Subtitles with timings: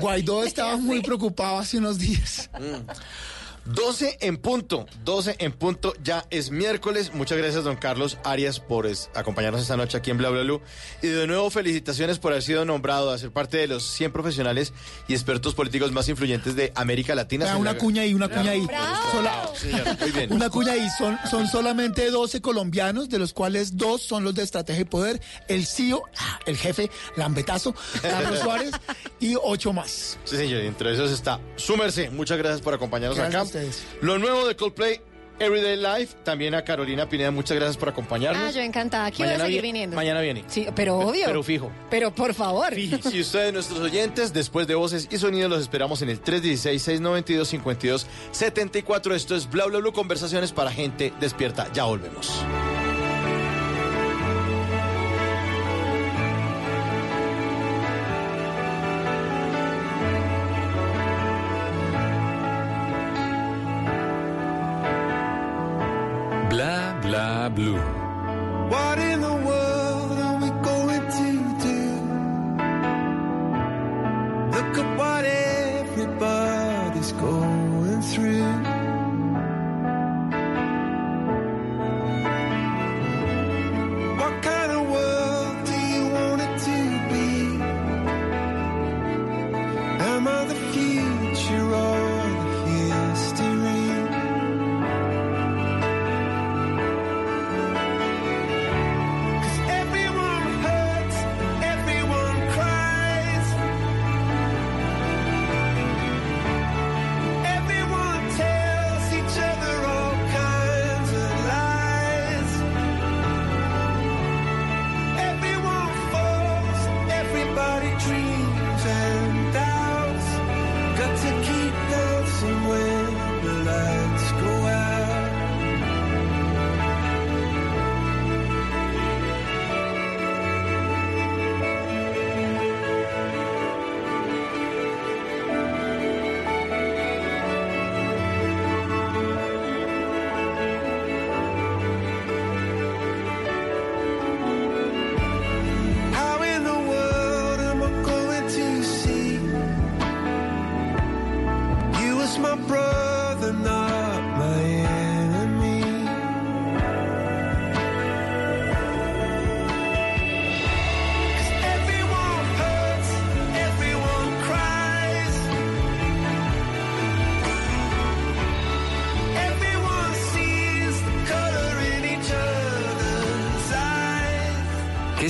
[0.00, 2.50] Guaidó estaba muy preocupado hace unos días.
[3.74, 7.12] 12 en punto, 12 en punto, ya es miércoles.
[7.12, 10.62] Muchas gracias, don Carlos Arias, por es- acompañarnos esta noche aquí en Bla Bla Blue.
[11.02, 14.72] Y de nuevo, felicitaciones por haber sido nombrado a ser parte de los 100 profesionales
[15.06, 17.46] y expertos políticos más influyentes de América Latina.
[17.52, 18.64] Ah, una cuña ahí, una cuña ahí.
[18.66, 19.10] Bravo.
[19.12, 20.32] Sola- Señor, muy bien.
[20.32, 20.86] Una cuña ahí.
[20.96, 25.20] Son, son solamente 12 colombianos, de los cuales dos son los de Estrategia y Poder.
[25.46, 28.70] El CEO, ah, el jefe, Lambetazo, Carlos Suárez,
[29.20, 30.18] y ocho más.
[30.24, 32.08] Sí, señor, y entre esos está Súmerse.
[32.10, 33.57] Muchas gracias por acompañarnos Gracias acá.
[33.66, 33.84] Ustedes.
[34.00, 35.00] Lo nuevo de Coldplay,
[35.40, 36.16] Everyday Life.
[36.24, 38.42] También a Carolina Pineda, muchas gracias por acompañarnos.
[38.42, 39.06] Ah, yo encantada.
[39.06, 39.96] Aquí voy a seguir vi- viniendo.
[39.96, 40.44] Mañana viene.
[40.48, 41.26] Sí, pero obvio.
[41.26, 41.70] Pero fijo.
[41.90, 42.74] Pero por favor.
[42.74, 49.14] Si ustedes, nuestros oyentes, después de voces y sonidos, los esperamos en el 316-692-5274.
[49.14, 51.68] Esto es Bla Bla Bla, conversaciones para gente despierta.
[51.72, 52.32] Ya volvemos.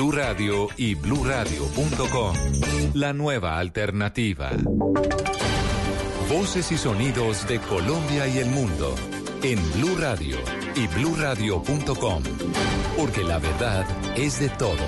[0.00, 2.34] Blue Radio y bluradio.com.
[2.94, 4.50] La nueva alternativa.
[6.26, 8.94] Voces y sonidos de Colombia y el mundo
[9.42, 10.38] en Blue Radio
[10.74, 12.22] y bluradio.com,
[12.96, 13.84] porque la verdad
[14.16, 14.78] es de todos.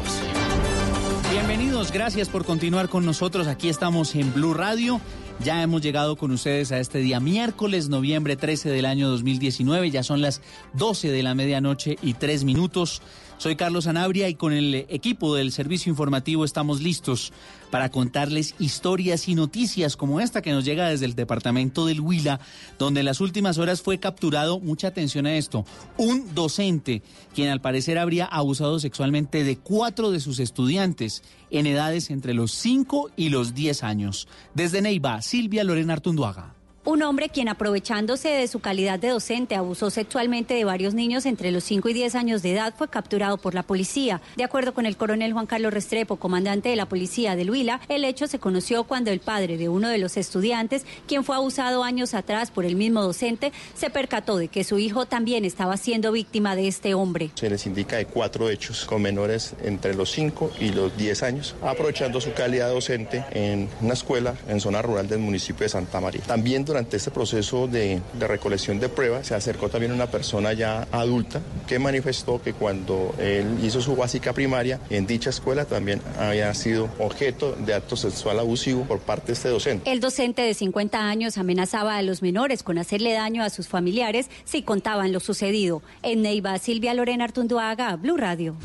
[1.30, 3.48] Bienvenidos, gracias por continuar con nosotros.
[3.48, 4.98] Aquí estamos en Blue Radio.
[5.40, 9.90] Ya hemos llegado con ustedes a este día miércoles, noviembre 13 del año 2019.
[9.90, 10.40] Ya son las
[10.74, 13.02] 12 de la medianoche y 3 minutos.
[13.42, 17.32] Soy Carlos Anabria y con el equipo del servicio informativo estamos listos
[17.72, 22.38] para contarles historias y noticias como esta que nos llega desde el departamento del Huila,
[22.78, 25.64] donde en las últimas horas fue capturado, mucha atención a esto,
[25.96, 27.02] un docente
[27.34, 32.52] quien al parecer habría abusado sexualmente de cuatro de sus estudiantes en edades entre los
[32.52, 34.28] 5 y los 10 años.
[34.54, 36.61] Desde Neiva, Silvia Lorena Artunduaga.
[36.84, 41.52] Un hombre quien aprovechándose de su calidad de docente abusó sexualmente de varios niños entre
[41.52, 44.20] los 5 y 10 años de edad fue capturado por la policía.
[44.36, 48.04] De acuerdo con el coronel Juan Carlos Restrepo, comandante de la policía del Huila, el
[48.04, 52.14] hecho se conoció cuando el padre de uno de los estudiantes, quien fue abusado años
[52.14, 56.56] atrás por el mismo docente, se percató de que su hijo también estaba siendo víctima
[56.56, 57.30] de este hombre.
[57.36, 61.54] Se les indica de cuatro hechos con menores entre los 5 y los 10 años,
[61.62, 66.22] aprovechando su calidad docente en una escuela en zona rural del municipio de Santa María.
[66.22, 71.42] También durante este proceso de, recolección de pruebas se acercó también una persona ya adulta
[71.66, 76.88] que manifestó que cuando él hizo su básica primaria en dicha escuela también había sido
[76.98, 79.92] objeto de acto sexual abusivo por parte de este docente.
[79.92, 84.30] El docente de 50 años amenazaba a los menores con hacerle daño a sus familiares
[84.44, 85.82] si contaban lo sucedido.
[86.02, 88.56] En Neiva, Silvia Lorena Artunduaga, Blue Radio.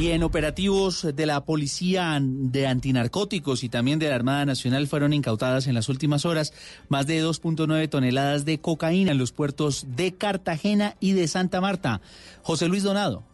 [0.00, 5.12] Y en operativos de la Policía de Antinarcóticos y también de la Armada Nacional fueron
[5.12, 6.54] incautadas en las últimas horas
[6.88, 12.00] más de 2.9 toneladas de cocaína en los puertos de Cartagena y de Santa Marta.
[12.40, 13.29] José Luis Donado.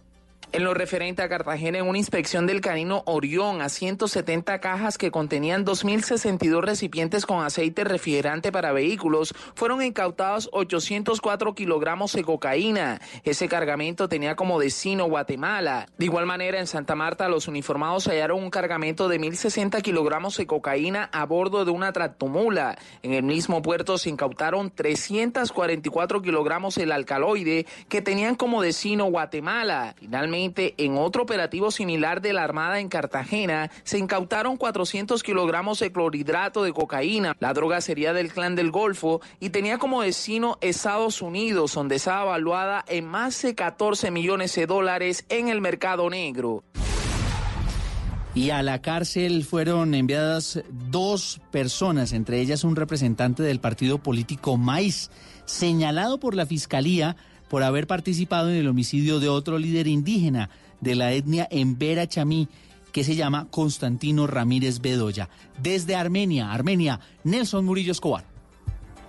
[0.52, 5.10] En lo referente a Cartagena, en una inspección del canino Orión a 170 cajas que
[5.10, 13.00] contenían 2.062 recipientes con aceite refrigerante para vehículos, fueron incautados 804 kilogramos de cocaína.
[13.24, 15.88] Ese cargamento tenía como destino Guatemala.
[15.98, 20.46] De igual manera, en Santa Marta, los uniformados hallaron un cargamento de 1.060 kilogramos de
[20.46, 22.78] cocaína a bordo de una tractomula.
[23.02, 29.96] En el mismo puerto se incautaron 344 kilogramos del alcaloide que tenían como destino Guatemala.
[29.98, 35.92] Finalmente, en otro operativo similar de la Armada en Cartagena, se incautaron 400 kilogramos de
[35.92, 37.36] clorhidrato de cocaína.
[37.40, 42.24] La droga sería del clan del Golfo y tenía como destino Estados Unidos, donde estaba
[42.24, 46.62] evaluada en más de 14 millones de dólares en el mercado negro.
[48.36, 54.58] Y a la cárcel fueron enviadas dos personas, entre ellas un representante del partido político
[54.58, 55.10] MAIS,
[55.46, 57.16] señalado por la Fiscalía
[57.48, 60.50] por haber participado en el homicidio de otro líder indígena
[60.80, 62.48] de la etnia Embera Chamí,
[62.92, 65.28] que se llama Constantino Ramírez Bedoya.
[65.62, 68.36] Desde Armenia, Armenia, Nelson Murillo Escobar.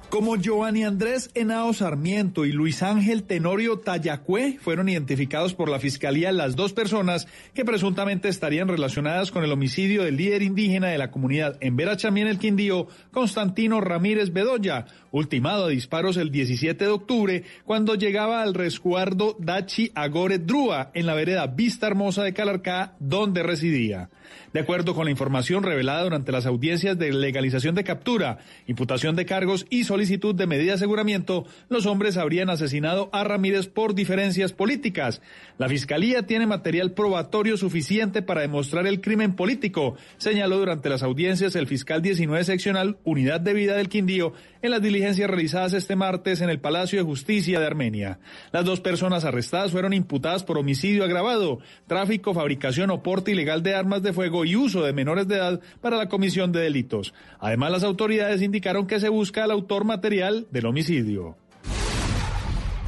[0.09, 6.31] Como Giovanni Andrés Henao Sarmiento y Luis Ángel Tenorio Tayacue fueron identificados por la Fiscalía
[6.31, 11.11] las dos personas que presuntamente estarían relacionadas con el homicidio del líder indígena de la
[11.11, 14.85] comunidad en Verachamí en el Quindío, Constantino Ramírez Bedoya,
[15.17, 21.05] ultimado a disparos el 17 de octubre cuando llegaba al resguardo Dachi Agore Drúa en
[21.05, 24.09] la vereda Vista Hermosa de Calarcá, donde residía.
[24.53, 29.25] De acuerdo con la información revelada durante las audiencias de legalización de captura, imputación de
[29.25, 34.53] cargos y solicitud de medida de aseguramiento, los hombres habrían asesinado a Ramírez por diferencias
[34.53, 35.21] políticas.
[35.57, 41.55] La Fiscalía tiene material probatorio suficiente para demostrar el crimen político, señaló durante las audiencias
[41.55, 46.41] el fiscal 19 seccional Unidad de Vida del Quindío en las diligencias realizadas este martes
[46.41, 48.19] en el Palacio de Justicia de Armenia.
[48.51, 53.75] Las dos personas arrestadas fueron imputadas por homicidio agravado, tráfico, fabricación o porte ilegal de
[53.75, 57.13] armas de fuego y uso de menores de edad para la comisión de delitos.
[57.39, 61.37] Además, las autoridades indicaron que se busca al autor material del homicidio.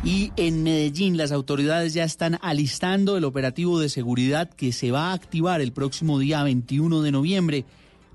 [0.03, 5.11] Y en Medellín las autoridades ya están alistando el operativo de seguridad que se va
[5.11, 7.65] a activar el próximo día 21 de noviembre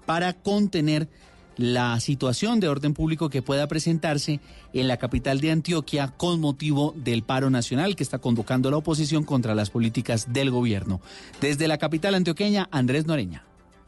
[0.06, 1.08] para contener
[1.56, 4.40] la situación de orden público que pueda presentarse
[4.72, 9.24] en la capital de Antioquia con motivo del paro nacional que está convocando la oposición
[9.24, 11.00] contra las políticas del gobierno.
[11.40, 13.44] Desde la capital antioqueña, Andrés Noreña.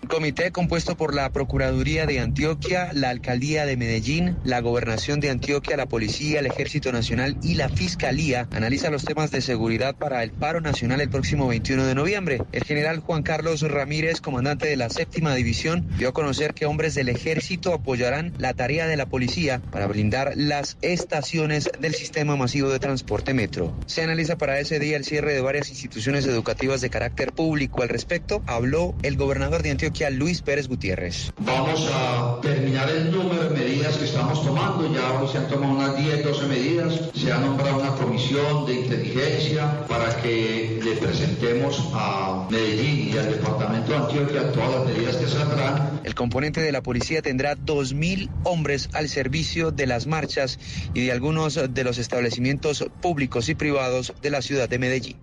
[0.09, 5.77] Comité compuesto por la Procuraduría de Antioquia, la Alcaldía de Medellín, la Gobernación de Antioquia,
[5.77, 10.31] la Policía, el Ejército Nacional y la Fiscalía analiza los temas de seguridad para el
[10.31, 12.43] paro nacional el próximo 21 de noviembre.
[12.53, 16.95] El general Juan Carlos Ramírez, comandante de la séptima división, dio a conocer que hombres
[16.95, 22.71] del Ejército apoyarán la tarea de la Policía para blindar las estaciones del sistema masivo
[22.71, 23.77] de transporte metro.
[23.87, 27.83] Se analiza para ese día el cierre de varias instituciones educativas de carácter público.
[27.83, 31.33] Al respecto, habló el gobernador de Antioquia, Luis Pérez Gutiérrez.
[31.39, 34.93] Vamos a terminar el número de medidas que estamos tomando.
[34.93, 37.01] Ya hoy se han tomado unas 10, 12 medidas.
[37.15, 43.31] Se ha nombrado una comisión de inteligencia para que le presentemos a Medellín y al
[43.31, 46.01] departamento de Antioquia todas las medidas que saldrán.
[46.03, 50.59] El componente de la policía tendrá 2.000 hombres al servicio de las marchas
[50.95, 55.17] y de algunos de los establecimientos públicos y privados de la ciudad de Medellín.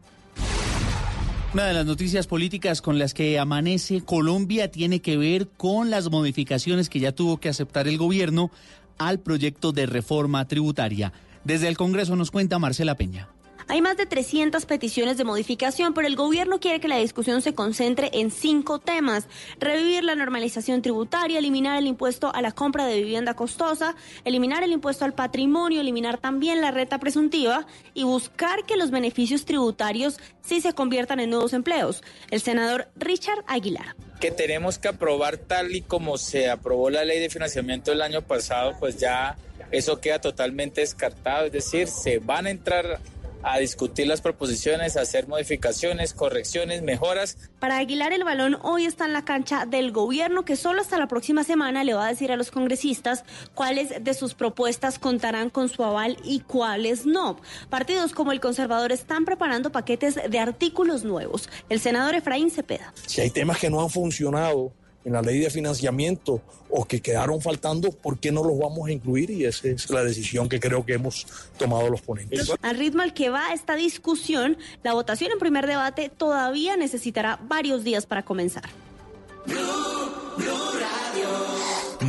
[1.53, 6.10] Una de las noticias políticas con las que amanece Colombia tiene que ver con las
[6.10, 8.50] modificaciones que ya tuvo que aceptar el gobierno
[8.98, 11.13] al proyecto de reforma tributaria.
[11.43, 13.29] Desde el Congreso nos cuenta Marcela Peña.
[13.67, 17.53] Hay más de 300 peticiones de modificación, pero el gobierno quiere que la discusión se
[17.53, 19.27] concentre en cinco temas.
[19.60, 24.72] Revivir la normalización tributaria, eliminar el impuesto a la compra de vivienda costosa, eliminar el
[24.72, 30.62] impuesto al patrimonio, eliminar también la reta presuntiva y buscar que los beneficios tributarios sí
[30.62, 32.03] se conviertan en nuevos empleos.
[32.32, 37.20] El senador Richard Aguilar que tenemos que aprobar tal y como se aprobó la ley
[37.20, 39.36] de financiamiento el año pasado, pues ya
[39.70, 43.01] eso queda totalmente descartado, es decir, se van a entrar
[43.43, 47.38] a discutir las proposiciones, a hacer modificaciones, correcciones, mejoras.
[47.59, 51.07] Para Aguilar el balón hoy está en la cancha del gobierno que solo hasta la
[51.07, 53.23] próxima semana le va a decir a los congresistas
[53.53, 57.39] cuáles de sus propuestas contarán con su aval y cuáles no.
[57.69, 61.50] Partidos como el conservador están preparando paquetes de artículos nuevos.
[61.69, 62.93] El senador Efraín Cepeda.
[63.05, 64.73] Si hay temas que no han funcionado
[65.05, 68.91] en la ley de financiamiento o que quedaron faltando, ¿por qué no los vamos a
[68.91, 69.29] incluir?
[69.29, 72.51] Y esa es la decisión que creo que hemos tomado los ponentes.
[72.62, 77.83] Al ritmo al que va esta discusión, la votación en primer debate todavía necesitará varios
[77.83, 78.69] días para comenzar.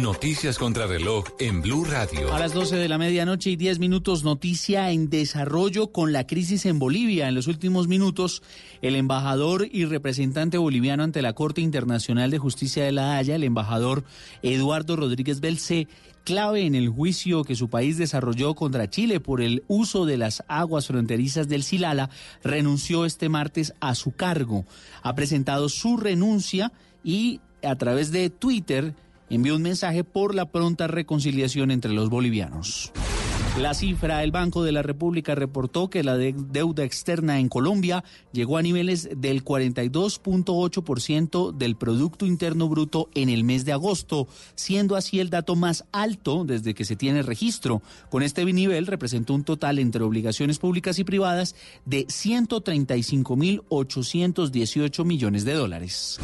[0.02, 2.34] Noticias contra reloj en Blue Radio.
[2.34, 6.66] A las 12 de la medianoche y 10 minutos, noticia en desarrollo con la crisis
[6.66, 7.28] en Bolivia.
[7.28, 8.42] En los últimos minutos,
[8.82, 13.44] el embajador y representante boliviano ante la Corte Internacional de Justicia de La Haya, el
[13.44, 14.04] embajador
[14.42, 15.86] Eduardo Rodríguez Belcé,
[16.24, 20.42] clave en el juicio que su país desarrolló contra Chile por el uso de las
[20.48, 22.10] aguas fronterizas del Silala,
[22.42, 24.64] renunció este martes a su cargo.
[25.02, 26.72] Ha presentado su renuncia
[27.04, 28.94] y a través de Twitter
[29.30, 32.92] envió un mensaje por la pronta reconciliación entre los bolivianos.
[33.60, 38.02] La cifra, el Banco de la República reportó que la de- deuda externa en Colombia
[38.32, 44.26] llegó a niveles del 42.8% del Producto Interno Bruto en el mes de agosto,
[44.56, 47.80] siendo así el dato más alto desde que se tiene registro.
[48.10, 51.54] Con este nivel representó un total entre obligaciones públicas y privadas
[51.84, 56.18] de 135.818 millones de dólares.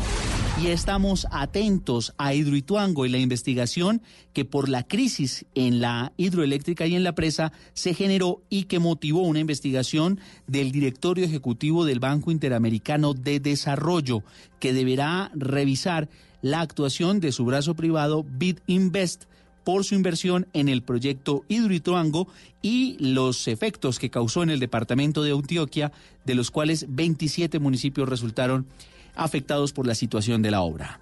[0.62, 4.02] Y estamos atentos a Hidroituango y la investigación
[4.34, 8.78] que por la crisis en la hidroeléctrica y en la presa se generó y que
[8.78, 14.22] motivó una investigación del directorio ejecutivo del Banco Interamericano de Desarrollo,
[14.58, 16.10] que deberá revisar
[16.42, 19.24] la actuación de su brazo privado BitInvest
[19.64, 22.28] por su inversión en el proyecto Hidroituango
[22.60, 25.90] y los efectos que causó en el departamento de Antioquia,
[26.26, 28.66] de los cuales 27 municipios resultaron
[29.14, 31.00] afectados por la situación de la obra.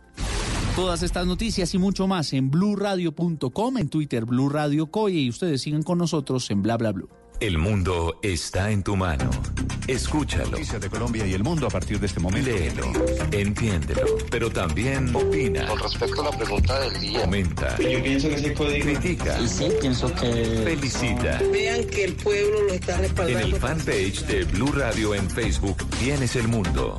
[0.77, 5.83] Todas estas noticias y mucho más en blurradio.com, en Twitter Blue Radio y ustedes sigan
[5.83, 7.09] con nosotros en bla bla blue.
[7.41, 9.31] El mundo está en tu mano.
[9.87, 10.51] Escúchalo.
[10.51, 12.51] Noticias de Colombia y el mundo a partir de este momento.
[12.51, 12.93] Léelo,
[13.31, 15.67] entiéndelo, pero también opina.
[15.67, 17.21] Con respecto a la pregunta del día.
[17.21, 17.79] Comenta.
[17.79, 18.85] Yo pienso que ese código.
[18.85, 19.47] Critica.
[19.47, 20.63] Sí, pienso que.
[20.65, 21.41] Felicita.
[21.53, 23.47] Vean que el pueblo lo está En respaldando.
[23.47, 26.99] el fanpage de Blue Radio en Facebook tienes el mundo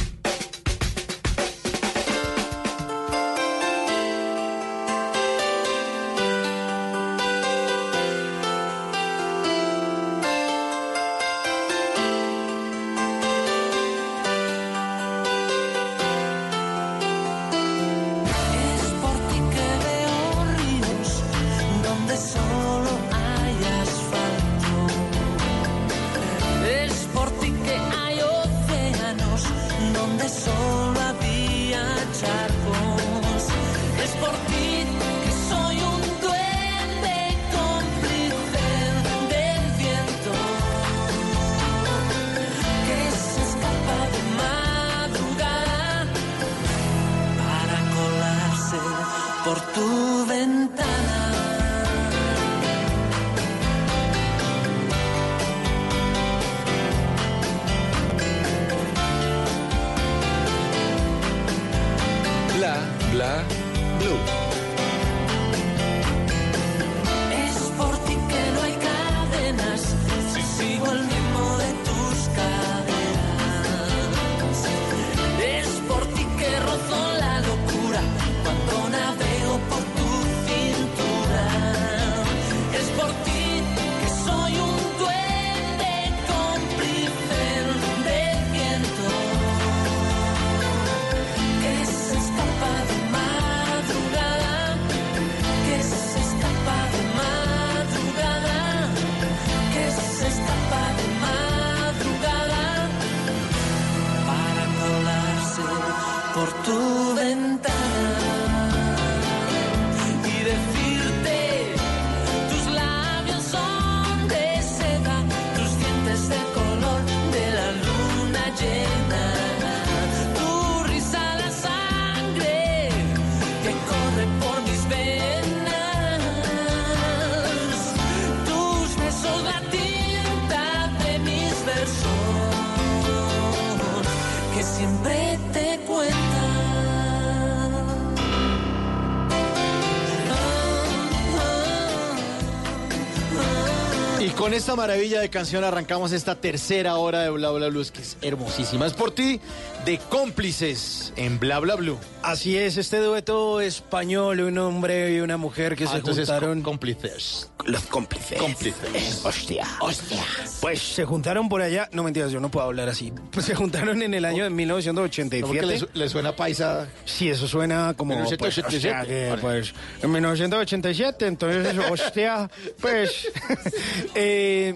[144.51, 147.79] Con esta maravilla de canción arrancamos esta tercera hora de Bla Bla Blue,
[148.21, 148.85] que es hermosísima.
[148.85, 149.39] Es por ti,
[149.85, 151.97] de cómplices en Bla Bla Blue.
[152.23, 156.61] Así es, este dueto español, un hombre y una mujer que Ah, se juntaron.
[156.61, 157.49] cómplices.
[157.65, 158.39] Los cómplices.
[158.39, 159.21] Cómplices.
[159.23, 159.67] Hostia.
[159.81, 160.23] Hostia.
[160.61, 161.89] Pues se juntaron por allá.
[161.91, 163.11] No mentiras, yo no puedo hablar así.
[163.31, 165.45] Pues se juntaron en el año de No, 1987.
[165.47, 166.87] porque le, su- le suena paisa.
[167.05, 168.13] Sí, eso suena como.
[168.13, 168.75] Pues, 1987.
[168.75, 169.41] hostia, que, Vale.
[169.41, 172.49] pues, en 1987, entonces, hostia,
[172.79, 173.27] pues.
[174.15, 174.75] eh,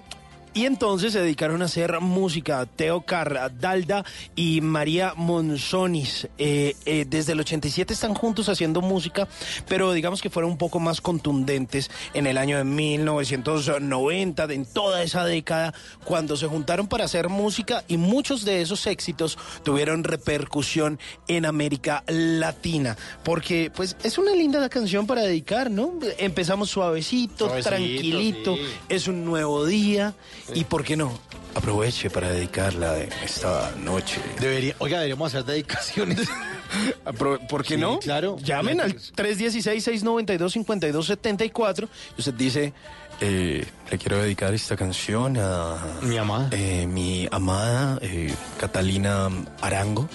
[0.55, 2.65] y entonces se dedicaron a hacer música.
[2.65, 4.03] Teo Cardalda
[4.35, 6.27] y María Monzonis.
[6.39, 9.27] Eh, eh, desde el 87 están juntos haciendo música,
[9.67, 14.65] pero digamos que fueron un poco más contundentes en el año de 1990, de- en
[14.65, 15.73] toda esa década,
[16.05, 22.03] cuando se juntaron para hacer música y muchos de esos éxitos tuvieron repercusión en América
[22.07, 22.95] Latina.
[23.23, 25.93] Porque, pues, es una linda canción para dedicar, ¿no?
[26.17, 28.61] Empezamos suavecito, Suavecito, tranquilito, sí.
[28.89, 30.13] es un nuevo día
[30.53, 31.17] y, ¿por qué no?
[31.55, 34.19] Aproveche para dedicarla esta noche.
[34.39, 36.27] Debería, oiga, deberíamos hacer dedicaciones.
[37.49, 37.99] ¿Por qué Sí, no?
[37.99, 38.35] claro.
[38.43, 38.95] Llamen al
[40.55, 41.87] 316-692-5274
[42.17, 42.73] y usted dice,
[43.21, 45.77] eh, le quiero dedicar esta canción a...
[46.01, 46.49] Mi amada.
[46.51, 49.29] eh, mi amada eh, Catalina
[49.61, 50.09] Arango.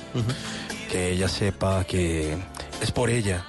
[0.90, 2.37] Que ella sepa que
[2.82, 3.44] es por ella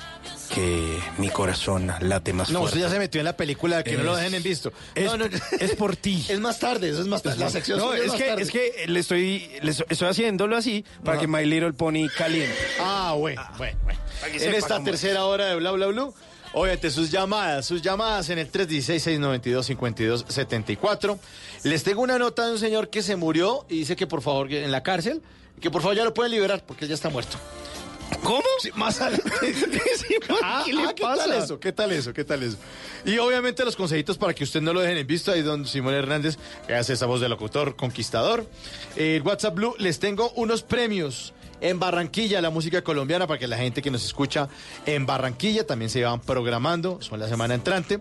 [0.54, 2.78] que mi corazón late más No, fuerte.
[2.78, 4.72] usted ya se metió en la película de que no lo dejen en visto.
[4.94, 5.26] Es, no, no,
[5.60, 6.24] es por ti.
[6.30, 7.40] es más tarde, eso es más tarde.
[7.40, 8.42] La sección no, es que, tarde.
[8.44, 12.56] es que le estoy, le estoy haciéndolo así para que My Little Pony caliente.
[12.80, 14.00] Ah, bueno, bueno, bueno.
[14.32, 16.14] Que En esta cómo tercera hora de Bla Bla Blue,
[16.54, 21.18] obviamente sus llamadas, sus llamadas en el 316-692-5274.
[21.64, 24.52] Les tengo una nota de un señor que se murió y dice que por favor,
[24.52, 25.22] en la cárcel,
[25.60, 27.38] que por favor ya lo pueden liberar porque él ya está muerto.
[28.24, 28.44] ¿Cómo?
[28.60, 29.32] Sí, más adelante.
[30.44, 31.26] Ah, ¿Qué le ah, pasa?
[31.26, 31.60] tal eso?
[31.60, 32.14] ¿Qué tal eso?
[32.14, 32.58] ¿Qué tal eso?
[33.06, 35.32] Y obviamente los consejitos para que usted no lo dejen en visto.
[35.32, 36.38] Ahí don Simón Hernández,
[36.68, 38.46] que hace esa voz de locutor conquistador.
[38.96, 43.58] El WhatsApp Blue, les tengo unos premios en Barranquilla, la música colombiana, para que la
[43.58, 44.50] gente que nos escucha
[44.86, 47.02] en Barranquilla también se van programando.
[47.02, 48.00] Son la semana entrante.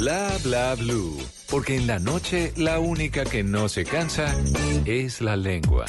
[0.10, 1.20] Bla bla blue.
[1.52, 4.36] Porque en la noche la única que no se cansa
[4.86, 5.86] es la lengua.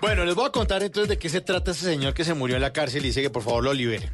[0.00, 2.56] Bueno, les voy a contar entonces de qué se trata ese señor que se murió
[2.56, 4.10] en la cárcel y dice que por favor lo libere.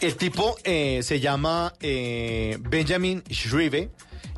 [0.00, 3.90] El tipo eh, se llama eh, Benjamin Shrive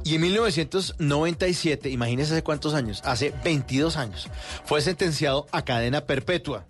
[0.05, 4.29] y en 1997, imagínense hace cuántos años, hace 22 años,
[4.67, 6.67] fue sentenciado a cadena perpetua.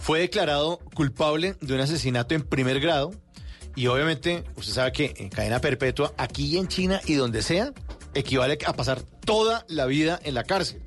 [0.00, 3.12] Fue declarado culpable de un asesinato en primer grado
[3.76, 7.72] y obviamente usted sabe que en cadena perpetua, aquí en China y donde sea,
[8.14, 10.82] equivale a pasar toda la vida en la cárcel.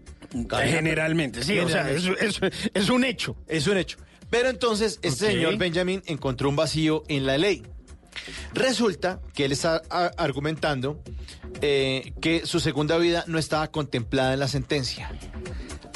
[0.48, 2.48] Cadena Generalmente, sí, o sea, es, Generalmente.
[2.48, 3.36] es- es un hecho.
[3.48, 3.98] Es un hecho.
[4.30, 5.32] Pero entonces, este Ok.
[5.32, 7.64] señor Benjamin encontró un vacío en la ley.
[8.54, 9.82] Resulta que él está
[10.18, 11.02] argumentando
[11.62, 15.12] eh, que su segunda vida no estaba contemplada en la sentencia.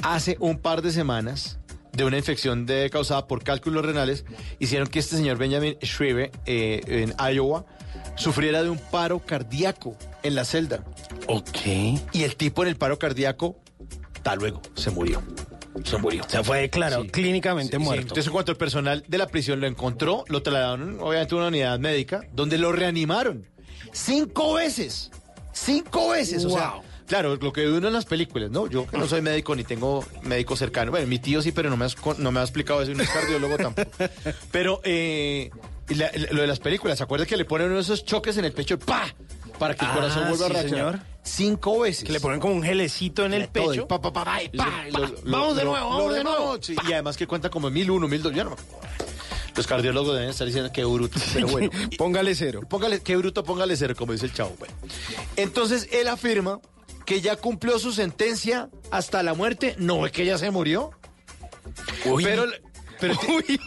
[0.01, 1.59] Hace un par de semanas,
[1.93, 4.25] de una infección de- causada por cálculos renales,
[4.59, 7.65] hicieron que este señor Benjamin Shrive, eh, en Iowa,
[8.15, 10.83] sufriera de un paro cardíaco en la celda.
[11.27, 11.57] Ok.
[12.11, 13.57] Y el tipo en el paro cardíaco,
[14.23, 15.21] tal luego, se murió.
[15.83, 16.23] Se murió.
[16.23, 17.09] O sea, fue declarado Sí.
[17.09, 17.83] clínicamente Sí, sí.
[17.83, 18.01] muerto.
[18.09, 21.79] Entonces, cuando el personal de la prisión lo encontró, lo trasladaron, obviamente, a una unidad
[21.79, 23.47] médica, donde lo reanimaron.
[23.91, 25.09] Cinco veces.
[25.51, 26.45] Cinco veces.
[26.45, 26.83] O sea, Wow.
[27.07, 28.67] Claro, lo que uno en las películas, ¿no?
[28.67, 30.91] Yo que no soy médico ni tengo médico cercano.
[30.91, 33.09] Bueno, mi tío sí, pero no me, has no me ha explicado eso no es
[33.09, 33.91] cardiólogo tampoco.
[34.51, 35.51] Pero eh,
[35.89, 38.45] la- lo de las películas, ¿se acuerda que le ponen uno de esos choques en
[38.45, 38.79] el pecho?
[38.79, 39.13] ¡Pa!
[39.59, 40.91] Para que el Ah, corazón vuelva sí, a reaccionar.
[40.93, 41.05] señor.
[41.23, 42.03] Cinco veces.
[42.03, 43.87] Que le ponen como un gelecito en el Todo, pecho.
[43.87, 46.57] pa, pa, pa, pa, y pa, y lo- lo- Vamos de nuevo, vamos de nuevo.
[46.61, 48.55] sí, y además que cuenta como mil uno, mil dos, ya no.
[49.55, 51.69] Los cardiólogos deben estar diciendo qué bruto, pero bueno.
[51.97, 52.61] Póngale cero.
[52.67, 54.55] Póngale, qué bruto, póngale cero, como dice el chavo.
[54.57, 54.73] Bueno.
[55.35, 56.59] Entonces él afirma
[57.05, 59.75] que ya cumplió su sentencia hasta la muerte.
[59.77, 60.91] No es que ya se murió.
[62.03, 62.45] Pero,
[62.99, 63.15] pero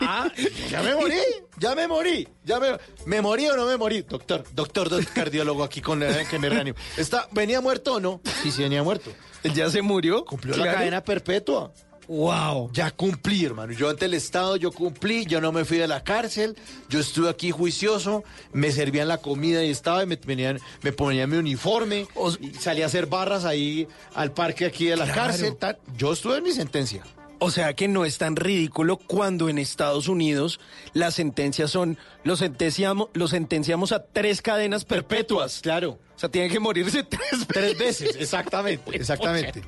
[0.02, 0.30] ah,
[0.70, 1.18] ya me morí,
[1.58, 2.68] ya me morí, ya me,
[3.06, 6.48] me morí o no me morí, doctor, doctor, doctor cardiólogo aquí con eh, que me
[6.48, 6.76] reanimo.
[6.96, 8.20] Está, venía muerto o no?
[8.42, 9.10] Sí, sí venía muerto.
[9.54, 10.24] ¿Ya se murió?
[10.24, 11.72] Cumplió la cadena perpetua.
[12.08, 12.70] Wow.
[12.72, 13.72] Ya cumplí, hermano.
[13.72, 16.56] Yo ante el Estado, yo cumplí, yo no me fui de la cárcel,
[16.88, 21.28] yo estuve aquí juicioso, me servían la comida y estaba, y me, venían, me ponían
[21.30, 22.06] mi uniforme,
[22.40, 25.20] y salí a hacer barras ahí al parque aquí de la Claro.
[25.22, 25.56] cárcel.
[25.56, 25.78] tal.
[25.96, 27.02] Yo estuve en mi sentencia.
[27.38, 30.58] O sea que no es tan ridículo cuando en Estados Unidos
[30.94, 35.60] las sentencias son, lo sentenciamos, lo sentenciamos a tres cadenas perpetuas.
[35.60, 35.98] Claro.
[36.16, 39.62] O sea, tiene que morirse tres, Tres veces, exactamente, exactamente.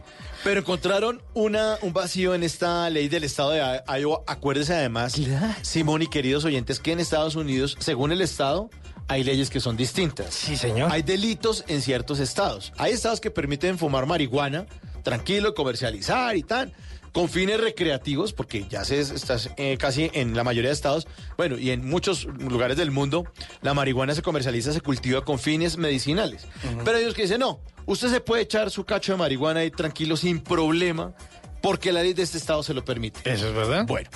[0.45, 4.23] Pero encontraron una, un vacío en esta ley del estado de Iowa.
[4.27, 5.21] Acuérdese además,
[5.63, 8.71] Simón y queridos oyentes, que en Estados Unidos, según el estado,
[9.09, 10.35] hay leyes que son distintas.
[10.35, 10.93] Sí, señor.
[10.93, 12.73] Hay delitos en ciertos estados.
[12.77, 14.67] Hay estados que permiten fumar marihuana,
[15.03, 16.73] tranquilo, comercializar y tal,
[17.19, 21.59] con fines recreativos, porque ya se está eh, casi en la mayoría de estados, bueno,
[21.59, 23.25] y en muchos lugares del mundo,
[23.61, 26.47] la marihuana se comercializa, se cultiva con fines medicinales.
[26.85, 29.73] Pero hay ellos que dicen, no, usted se puede echar su cacho de marihuana ahí
[29.73, 31.13] tranquilo, sin problema.
[31.61, 33.19] Porque la ley de este estado se lo permite.
[33.25, 33.85] Eso es verdad.
[33.85, 34.09] Bueno,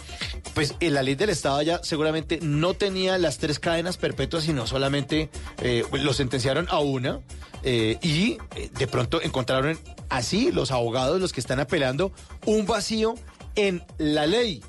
[0.54, 4.64] pues en la ley del Estado ya seguramente no tenía las tres cadenas perpetuas, sino
[4.68, 5.28] solamente
[5.60, 7.18] eh, lo sentenciaron a una
[7.64, 9.76] eh, y eh, de pronto encontraron
[10.12, 12.12] así los abogados, los que están apelando,
[12.46, 13.14] un vacío
[13.57, 14.62] en la ley.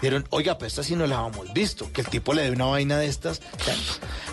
[0.00, 2.66] Dijeron, oiga, pues esta sí no la habíamos visto, que el tipo le dé una
[2.66, 3.40] vaina de estas.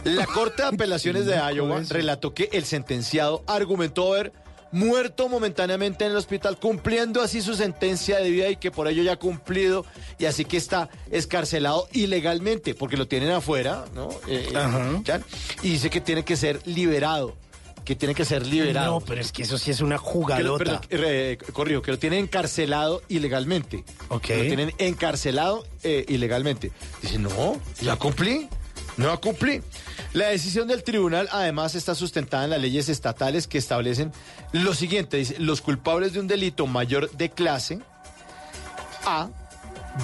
[0.03, 4.31] La Corte de Apelaciones de Iowa relató que el sentenciado argumentó haber
[4.71, 9.03] muerto momentáneamente en el hospital, cumpliendo así su sentencia de vida y que por ello
[9.03, 9.85] ya ha cumplido,
[10.19, 14.09] y así que está escarcelado ilegalmente, porque lo tienen afuera, ¿no?
[14.27, 15.19] Eh, eh,
[15.63, 17.35] y dice que tiene que ser liberado,
[17.85, 18.99] que tiene que ser liberado.
[18.99, 20.81] No, pero es que eso sí es una Que jugadota.
[20.81, 23.83] perdón, eh, corrijo, que lo tienen encarcelado ilegalmente.
[24.09, 24.21] Ok.
[24.23, 26.71] Que Lo tienen encarcelado eh, ilegalmente.
[27.01, 28.49] Dice, no, ya cumplí,
[28.97, 29.61] no cumplí.
[30.13, 34.11] La decisión del tribunal además está sustentada en las leyes estatales que establecen
[34.51, 37.79] lo siguiente, dice, los culpables de un delito mayor de clase
[39.05, 39.29] A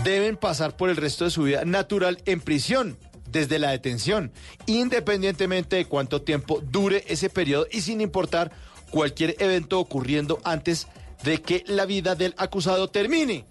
[0.04, 2.98] deben pasar por el resto de su vida natural en prisión
[3.32, 4.32] desde la detención,
[4.65, 8.52] independientemente de cuánto tiempo dure ese periodo y sin importar
[8.89, 10.88] cualquier evento ocurriendo antes
[11.24, 13.46] de que la vida del acusado termine.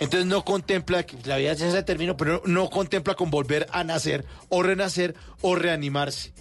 [0.00, 3.84] Entonces no contempla que la vida ya se terminó, pero no contempla con volver a
[3.84, 6.32] nacer o renacer o reanimarse.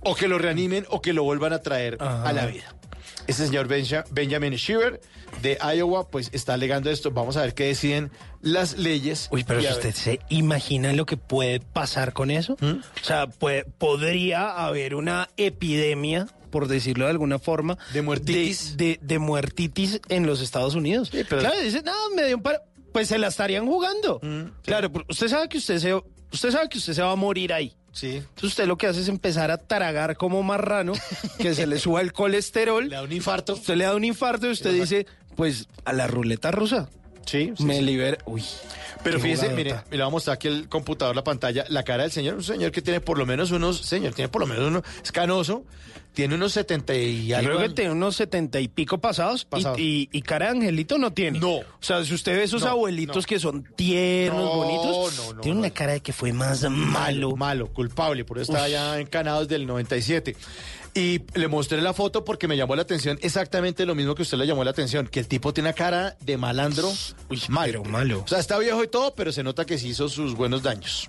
[0.00, 2.74] O que lo reanimen o que lo vuelvan a traer a la vida.
[3.26, 5.00] Este señor Benja- Benjamin Shiver
[5.42, 7.10] de Iowa, pues está alegando esto.
[7.10, 8.10] Vamos a ver qué deciden
[8.42, 9.28] las leyes.
[9.30, 12.66] Uy, pero si ver- usted se imagina lo que puede pasar con eso, ¿Mm?
[13.00, 18.98] o sea, puede- podría haber una epidemia, por decirlo de alguna forma, de muertitis, de,
[19.02, 21.10] de muertitis en los Estados Unidos.
[21.10, 22.58] pero- Claro, dice, no, me dio un paro.
[22.92, 24.20] Pues se la estarían jugando.
[24.62, 27.52] Claro, pero usted sabe que usted se, usted sabe que usted se va a morir
[27.52, 27.74] ahí.
[27.94, 28.16] Sí.
[28.16, 30.92] Entonces usted lo que hace es empezar a tragar como marrano,
[31.38, 32.84] que se le suba el colesterol.
[32.88, 33.54] Le da un infarto.
[33.54, 36.88] Usted le da un infarto y usted dice, pues a la ruleta rusa.
[37.26, 37.82] Sí, sí, me sí.
[37.82, 38.18] libera.
[38.26, 38.42] Uy.
[39.02, 39.48] Pero jugadota.
[39.54, 42.44] mire, le vamos a mostrar aquí el computador, la pantalla, la cara del señor, un
[42.44, 45.62] señor que tiene por lo menos unos, señor, tiene por lo menos uno, es canoso,
[46.14, 47.56] tiene unos 70 y Yo algo.
[47.56, 49.78] creo que tiene unos setenta y pico pasados, y- Pasados.
[49.78, 51.38] Y, y cara de angelito no tiene.
[51.38, 51.56] No.
[51.56, 53.22] O sea, si usted ve esos No, abuelitos no.
[53.28, 57.36] que son tiernos, No, bonitos, no, no, tiene una cara de que fue más malo.
[57.36, 60.34] Malo, culpable, por eso está ya encanado desde el 97.
[60.94, 64.38] Y le mostré la foto porque me llamó la atención exactamente lo mismo que usted
[64.38, 66.92] le llamó la atención, que el tipo tiene una cara de malandro
[67.48, 67.82] malo.
[67.82, 68.22] pero malo.
[68.24, 71.08] O sea, está viejo y todo, pero se nota que sí hizo sus buenos daños.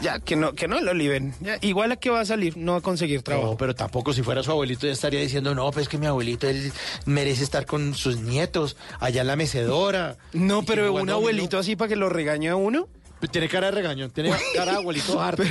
[0.00, 1.34] Ya, que no, que no lo liberen.
[1.40, 3.52] Ya, igual a que va a salir, no va a conseguir trabajo.
[3.52, 6.48] No, pero tampoco si fuera su abuelito ya estaría diciendo, no, pues que mi abuelito,
[6.48, 6.72] él
[7.06, 10.16] merece estar con sus nietos, allá en la mecedora.
[10.32, 12.88] No, pero un abuelito así para que lo regañe a uno.
[13.30, 15.42] Tiene cara de regañón, tiene cara de abuelito harto.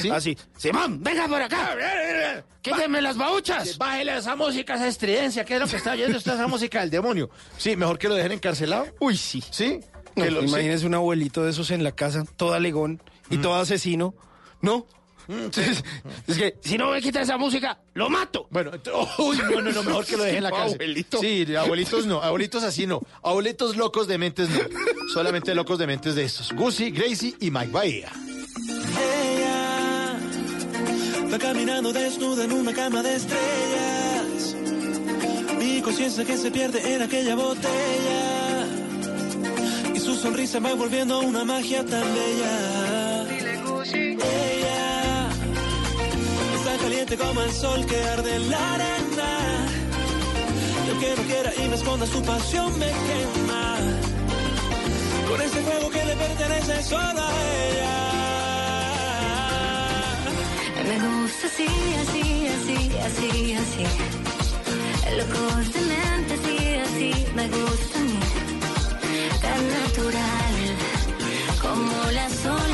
[0.00, 0.10] ¿sí?
[0.10, 1.74] Así, Simón, venga por acá.
[2.60, 3.78] Quíteme las bauchas.
[3.78, 6.90] Bájele esa música, esa estridencia, ¿qué es lo que está oyendo esta esa música del
[6.90, 7.30] demonio?
[7.56, 8.86] Sí, mejor que lo dejen encarcelado.
[8.98, 9.42] Uy, sí.
[9.50, 9.80] ¿Sí?
[10.16, 14.14] No, lo- imagínese un abuelito de esos en la casa, todo alegón y todo asesino.
[14.60, 14.86] No,
[16.26, 18.48] Es que si no me quita esa música, lo mato.
[18.50, 18.72] Bueno,
[19.18, 20.74] uy, no, no, no, mejor que lo deje en la casa.
[20.74, 21.18] Abuelito.
[21.20, 23.00] Sí, abuelitos no, abuelitos así no.
[23.22, 24.58] Abuelitos locos de mentes no.
[25.12, 26.52] Solamente locos de mentes de estos.
[26.52, 28.10] Guzzi, Gracie y Mike Bahía.
[28.68, 30.18] Ella
[31.32, 34.56] va caminando desnuda en una cama de estrellas.
[35.58, 38.66] Mi conciencia que se pierde en aquella botella.
[39.94, 43.26] Y su sonrisa va volviendo una magia tan bella.
[43.30, 44.59] Ella está
[46.90, 49.30] caliente como el sol que arde en la arena.
[50.86, 53.76] Y aunque no quiera y me esconda su pasión me quema.
[55.28, 57.96] Con ese fuego que le pertenece solo a ella.
[60.88, 61.70] Me gusta así,
[62.02, 62.24] así,
[62.56, 63.84] así, así, así.
[65.18, 68.20] Locos de mente, así, así, me gusta a mí.
[69.44, 70.56] Tan natural,
[71.62, 72.69] como las olas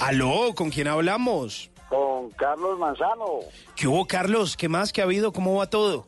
[0.00, 1.70] Aló, ¿con quién hablamos?
[1.92, 3.40] Con Carlos Manzano.
[3.76, 4.56] ¿Qué hubo, Carlos?
[4.56, 5.30] ¿Qué más que ha habido?
[5.30, 6.06] ¿Cómo va todo?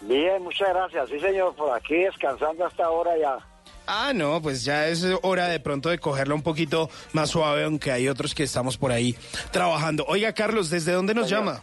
[0.00, 1.10] Bien, muchas gracias.
[1.10, 3.36] Sí, señor, por aquí descansando hasta ahora ya.
[3.86, 7.92] Ah, no, pues ya es hora de pronto de cogerla un poquito más suave, aunque
[7.92, 9.14] hay otros que estamos por ahí
[9.50, 10.06] trabajando.
[10.08, 11.62] Oiga, Carlos, ¿desde dónde nos llama?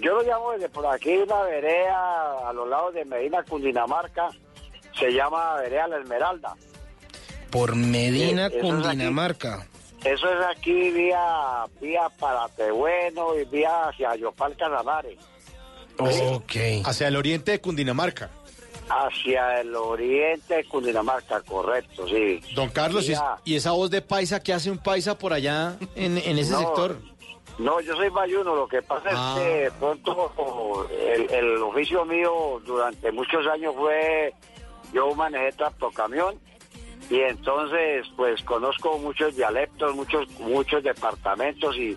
[0.00, 4.28] Yo lo llamo desde por aquí, una vereda a los lados de Medina, Cundinamarca.
[4.98, 6.56] Se llama Vereda La Esmeralda.
[7.50, 8.62] Por Medina, Sí, es.
[8.62, 9.66] Cundinamarca.
[10.04, 15.18] Eso es aquí vía, vía Paratebueno y vía hacia Yopal Casanares.
[15.98, 16.52] Ok.
[16.84, 18.30] Hacia el oriente de Cundinamarca.
[18.88, 22.40] Hacia el oriente de Cundinamarca, correcto, sí.
[22.54, 25.76] Don Carlos, ¿y, Vía- y esa voz de paisa qué hace un paisa por allá
[25.94, 26.96] en, en ese No, sector?
[27.58, 29.34] No, yo soy bayuno, lo que pasa Ah.
[29.36, 34.32] es que de pronto el, el oficio mío durante muchos años fue,
[34.94, 36.40] yo manejé tractocamión
[37.10, 41.96] y entonces pues conozco muchos dialectos, muchos muchos departamentos y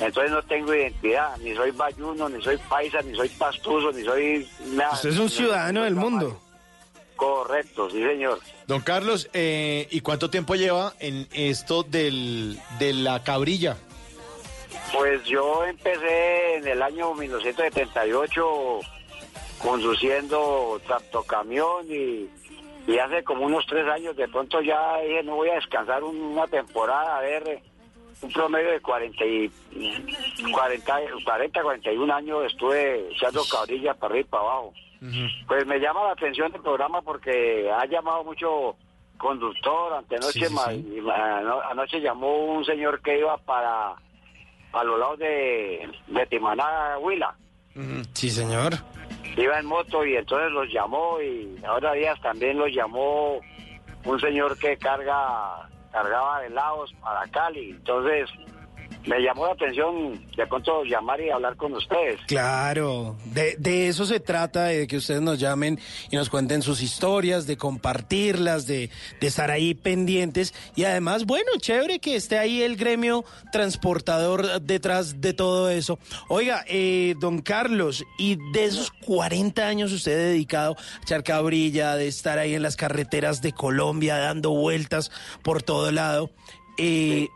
[0.00, 4.48] entonces no tengo identidad, ni soy bayuno, ni soy paisa, ni soy pastuso, ni soy
[4.68, 4.92] nada.
[4.92, 6.40] Usted es un ciudadano del mundo.
[7.16, 8.40] Correcto, sí señor.
[8.66, 13.76] Don Carlos, eh, ¿y cuánto tiempo lleva en esto del, de la cabrilla?
[14.92, 18.80] Pues yo empecé en el año 1978
[19.58, 22.28] conduciendo tractocamión y,
[22.86, 26.16] y hace como unos tres años de pronto ya dije no voy a descansar un-
[26.20, 27.62] una temporada a ver eh,
[28.22, 29.50] un promedio de 40, y,
[30.52, 34.72] 40, 40 41 años estuve echando cabrilla para arriba y para abajo.
[35.48, 38.76] Pues me llama la atención el programa porque ha llamado mucho
[39.18, 40.98] conductor, antenoche, Sí,
[41.70, 43.94] anoche llamó un señor que iba para
[44.72, 47.34] a los lados de, de Timaná, Huila.
[48.14, 48.74] Sí, señor.
[49.36, 53.40] Iba en moto y entonces los llamó y ahora días también los llamó
[54.04, 57.70] un señor que carga cargaba helados para Cali.
[57.70, 58.28] Entonces
[59.06, 62.20] me llamó la atención de pronto llamar y hablar con ustedes.
[62.26, 65.78] Claro, de, de eso se trata, de que ustedes nos llamen
[66.10, 71.50] y nos cuenten sus historias, de compartirlas, de, de estar ahí pendientes y además, bueno,
[71.58, 75.98] chévere que esté ahí el gremio transportador detrás de todo eso.
[76.28, 82.08] Oiga, eh, don Carlos, y de esos 40 años usted dedicado a echar cabrilla, de
[82.08, 85.10] estar ahí en las carreteras de Colombia dando vueltas
[85.42, 86.30] por todo lado,
[86.78, 87.28] eh,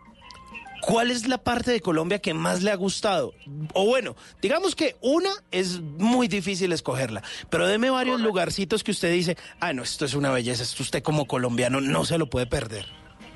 [0.86, 3.32] ¿Cuál es la parte de Colombia que más le ha gustado?
[3.74, 9.12] O bueno, digamos que una es muy difícil escogerla, pero deme varios lugarcitos que usted
[9.12, 12.46] dice, ah, no, esto es una belleza, esto usted como colombiano no se lo puede
[12.46, 12.86] perder.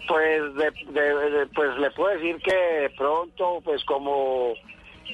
[0.07, 4.55] Pues, de, de- pues le puedo decir que pronto, pues como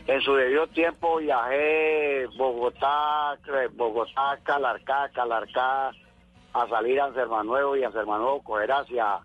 [0.07, 3.39] en su debido tiempo viajé Bogotá,
[3.75, 5.89] Bogotá, Calarcá, Calarcá,
[6.53, 9.19] a salir a San Nuevo y a San Nuevo coger hacia,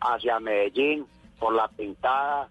[0.00, 1.06] hacia Medellín
[1.38, 2.48] por la pintada.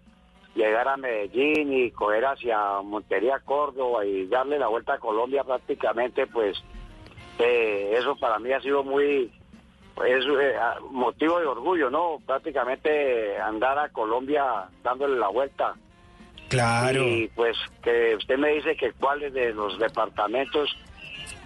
[0.55, 6.27] llegar a Medellín y coger hacia Montería, Córdoba y darle la vuelta a Colombia prácticamente,
[6.27, 6.57] pues
[7.39, 9.29] eh, eso para mí ha sido muy
[10.03, 10.55] es eh,
[10.91, 12.19] motivo de orgullo, ¿no?
[12.25, 15.75] Prácticamente andar a Colombia dándole la vuelta.
[16.49, 17.01] Claro.
[17.01, 20.75] Y pues que usted me dice que cuáles de los departamentos,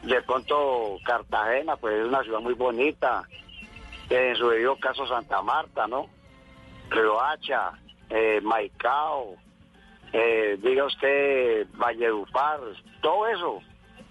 [0.04, 3.24] de pronto Cartagena, pues es una ciudad muy bonita,
[4.10, 6.08] en su debido caso Santa Marta, ¿no?
[6.90, 7.72] Riohacha,
[8.10, 9.36] eh, Maicao,
[10.14, 12.60] eh, diga usted Valledupar,
[13.02, 13.60] todo eso.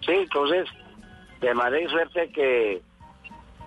[0.00, 0.68] Sí, entonces,
[1.40, 2.82] de manera y suerte que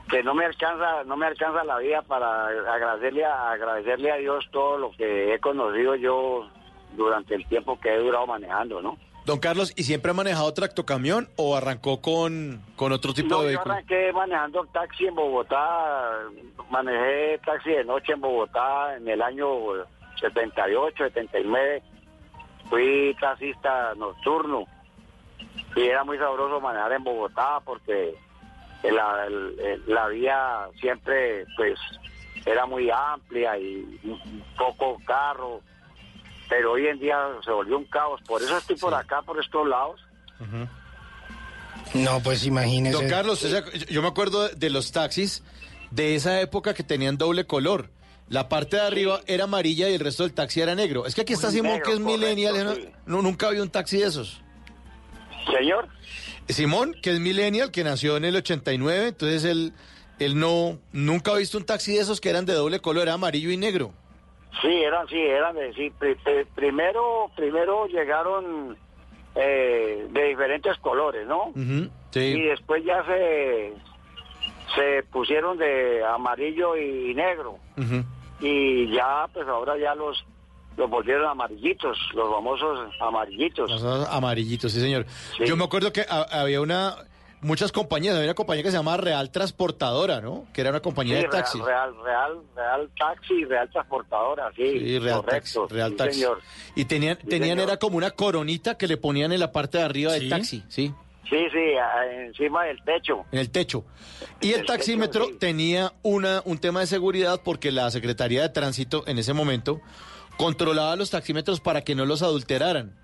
[0.09, 4.45] que no me alcanza no me alcanza la vida para agradecerle a, agradecerle a Dios
[4.51, 6.49] todo lo que he conocido yo
[6.97, 8.97] durante el tiempo que he durado manejando, ¿no?
[9.25, 13.43] Don Carlos, ¿y siempre ha manejado tractocamión o arrancó con, con otro tipo No, de
[13.43, 13.73] yo vehículo?
[13.73, 16.11] arranqué manejando taxi en Bogotá,
[16.69, 19.47] manejé taxi de noche en Bogotá en el año
[20.19, 21.83] 78, 79,
[22.69, 24.65] fui taxista nocturno.
[25.75, 28.15] Y era muy sabroso manejar en Bogotá porque
[28.83, 29.27] la,
[29.85, 31.79] la vía siempre pues
[32.45, 33.99] era muy amplia y
[34.57, 35.61] poco carro,
[36.51, 39.65] pero hoy en día se volvió un caos, por eso estoy por acá, por estos
[39.65, 40.01] lados.
[41.93, 42.93] No, pues imagínese.
[42.93, 43.47] Don Carlos,
[43.89, 45.43] yo me acuerdo de los taxis
[45.91, 47.89] de esa época que tenían doble color.
[48.27, 51.05] La parte de arriba era amarilla y el resto del taxi era negro.
[51.05, 52.65] Es que aquí está Muy Simón, negro, que es correcto, millennial.
[52.65, 52.75] ¿no?
[52.75, 52.89] sí.
[53.05, 54.41] No, nunca vi un taxi de esos.
[55.57, 55.87] Señor.
[56.49, 59.71] Simón, que es millennial, que nació en el 89, entonces él,
[60.19, 63.13] él no, nunca ha visto un taxi de esos que eran de doble color, era
[63.13, 63.93] amarillo y negro.
[64.61, 65.91] Sí, eran, sí, eran de, sí.
[65.97, 68.77] pri- pri- primero, primero llegaron
[69.35, 71.45] eh, de diferentes colores, ¿no?
[71.49, 72.41] Ujú, Y sí.
[72.41, 73.73] después ya se,
[74.75, 77.57] se pusieron de amarillo y negro.
[78.41, 80.23] Y ya, pues ahora ya los,
[80.75, 83.69] los volvieron amarillitos, los famosos amarillitos.
[83.69, 85.05] Los amarillitos, sí, señor.
[85.37, 85.45] Sí.
[85.45, 86.95] Yo me acuerdo que ha- había una,
[87.41, 90.45] muchas compañías, había una compañía que se llamaba Real Transportadora, ¿no?
[90.53, 91.59] Que era una compañía Sí, de taxi.
[91.61, 95.73] Real, real, real, real taxi, real transportadora, sí, Sí, Real correcto, Taxi.
[95.75, 96.19] Real sí, Taxi.
[96.19, 96.39] señor.
[96.75, 97.69] Y tenían, Sí, tenían señor.
[97.69, 100.93] era como una coronita que le ponían en la parte de arriba del taxi, ¿sí?
[101.29, 101.59] Sí, sí,
[102.27, 103.25] encima del techo.
[103.31, 103.85] En el techo.
[104.41, 105.39] Y el El taxímetro techo, sí.
[105.39, 109.79] tenía una, un tema de seguridad porque la Secretaría de Tránsito en ese momento
[110.37, 112.97] controlaba los taxímetros para que no los adulteraran.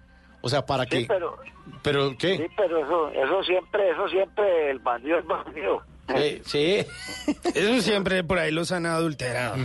[0.47, 1.05] O sea, para Sí, que...
[1.07, 1.37] pero,
[1.83, 2.37] ¿Pero qué?
[2.37, 5.81] sí, pero eso, eso siempre, eso siempre, el bandido es bandido.
[6.15, 6.85] Eh, sí.
[7.53, 9.55] Eso siempre por ahí los han adulterado.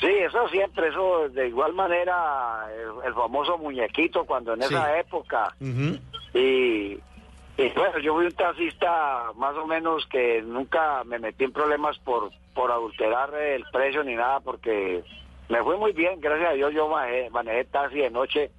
[0.00, 4.72] Sí, eso siempre, eso de igual manera, el, el famoso muñequito cuando en Sí.
[4.74, 5.54] esa época.
[6.32, 6.38] Y,
[7.58, 11.98] y bueno, yo fui un taxista más o menos que nunca me metí en problemas
[11.98, 15.02] por, por adulterar el precio ni nada, porque
[15.48, 18.50] me fue muy bien, gracias a Dios yo manejé, manejé taxi de noche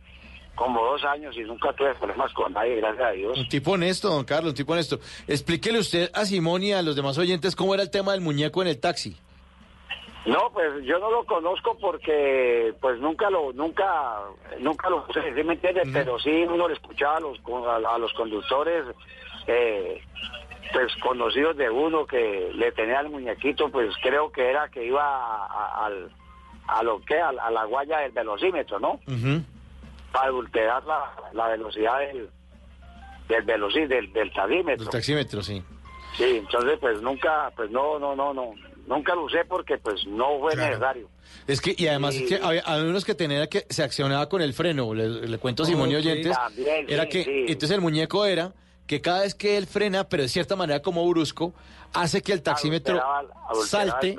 [0.60, 3.38] como dos años y nunca tuve problemas con nadie, gracias a Dios.
[3.38, 5.00] Un tipo honesto, don Carlos, un tipo honesto.
[5.26, 8.62] Explíquele usted a Simón y a los demás oyentes cómo era el tema del muñeco
[8.62, 9.16] en el taxi.
[10.26, 14.20] No, pues yo no lo conozco porque pues nunca lo nunca
[14.60, 15.84] nunca lo usé, ¿sí me entiende?
[15.94, 18.84] Pero sí uno le escuchaba a los a, a los conductores
[19.48, 20.02] eh,
[20.74, 25.04] pues conocidos de uno que le tenía el muñequito, pues creo que era que iba
[25.04, 26.12] a, a- al
[26.68, 29.00] a lo que a, la- a la guaya del velocímetro, ¿no?
[29.08, 29.42] Ujú.
[30.12, 32.30] Para adulterar la, la velocidad del
[33.28, 34.86] del velocí, del, del taxímetro.
[34.86, 35.62] El taxímetro, sí.
[36.18, 38.54] Sí, entonces pues nunca, pues no, no, no, no,
[38.88, 41.08] nunca lo usé porque pues no fue necesario.
[41.46, 44.42] Es que, y además es que había, había unos que tenían que se accionaba con
[44.42, 47.46] el freno, le, le cuento a Simón y oyentes, También, era sí, que, sí.
[47.50, 48.52] entonces el muñeco era
[48.88, 51.54] que cada vez que él frena, pero de cierta manera como brusco,
[51.94, 54.18] hace que el taxímetro Adulteraba- adulteraba el salte.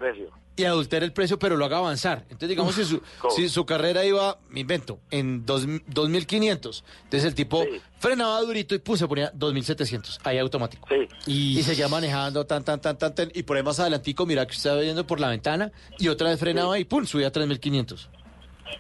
[0.60, 2.22] Y adultere el precio, pero lo haga avanzar.
[2.24, 7.34] Entonces, digamos, si, su, si su carrera iba, me invento, en dos, 2.500, entonces el
[7.34, 7.64] tipo
[7.98, 10.88] frenaba durito y puse, ponía 2.700, ahí automático.
[11.26, 14.52] Y, seguía manejando tan, tan, tan, tan, tan, y por ahí más adelantico, mira que
[14.54, 18.08] estaba viendo por la ventana, y otra vez frenaba y pum, subía a 3.500.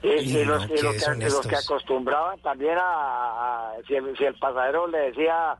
[0.02, 3.94] Y, y los, no, y los que, y los que acostumbraban también a, a- si,
[3.94, 5.56] el, si el pasajero le decía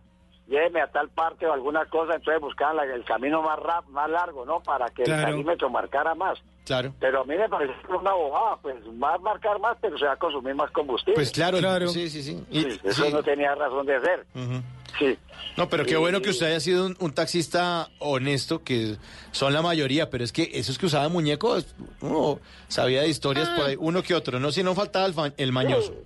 [0.51, 4.11] lléveme a tal parte o alguna cosa, entonces buscaban la- el camino más rap, más
[4.11, 4.61] largo, ¿no?
[4.61, 5.21] Para que Claro.
[5.21, 6.39] el taxímetro marcara más.
[6.67, 6.93] Claro.
[7.01, 9.97] Pero a mí me parece que es una bobada, pues va a marcar más, pero
[9.99, 11.15] se va a consumir más combustible.
[11.15, 11.59] Pues claro,
[11.89, 12.45] sí, sí, sí.
[12.51, 13.13] Y- Sí, eso sí.
[13.13, 14.27] no tenía razón de ser.
[14.35, 14.63] Ujú.
[14.99, 15.19] Sí.
[15.57, 18.97] No, pero qué Y- bueno que usted haya sido un, un taxista honesto, que
[19.33, 23.67] son la mayoría, pero es que esos que usaban muñecos, uno sabía de historias por
[23.67, 25.93] ahí, uno que otro, no si no faltaba el, fa- el mañoso.
[25.93, 25.99] Sí,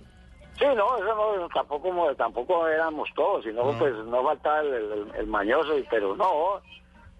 [0.61, 5.73] no, eso no, tampoco, tampoco éramos todos, sino pues no faltaba el, el- el mañoso,
[5.89, 6.61] pero no,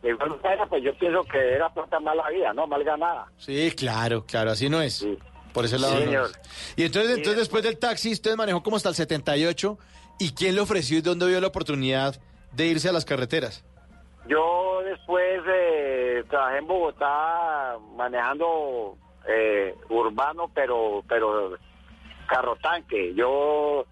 [0.01, 2.65] de igual manera, pues yo pienso que era plata mala vida, ¿no?
[2.67, 3.27] Mal ganada.
[3.37, 5.05] Sí, claro, claro, así no es.
[5.53, 5.93] Por ese lado.
[5.97, 6.05] Sí, no.
[6.05, 6.27] señor.
[6.75, 9.77] Y entonces, Sí, entonces después del taxi, usted manejó como hasta el 78.
[10.19, 12.15] ¿Y quién le ofreció y dónde vio la oportunidad
[12.53, 13.63] de irse a las carreteras?
[14.27, 21.57] Yo después eh, trabajé en Bogotá manejando eh, urbano, pero pero
[22.25, 23.13] carro tanque.
[23.15, 23.85] Yo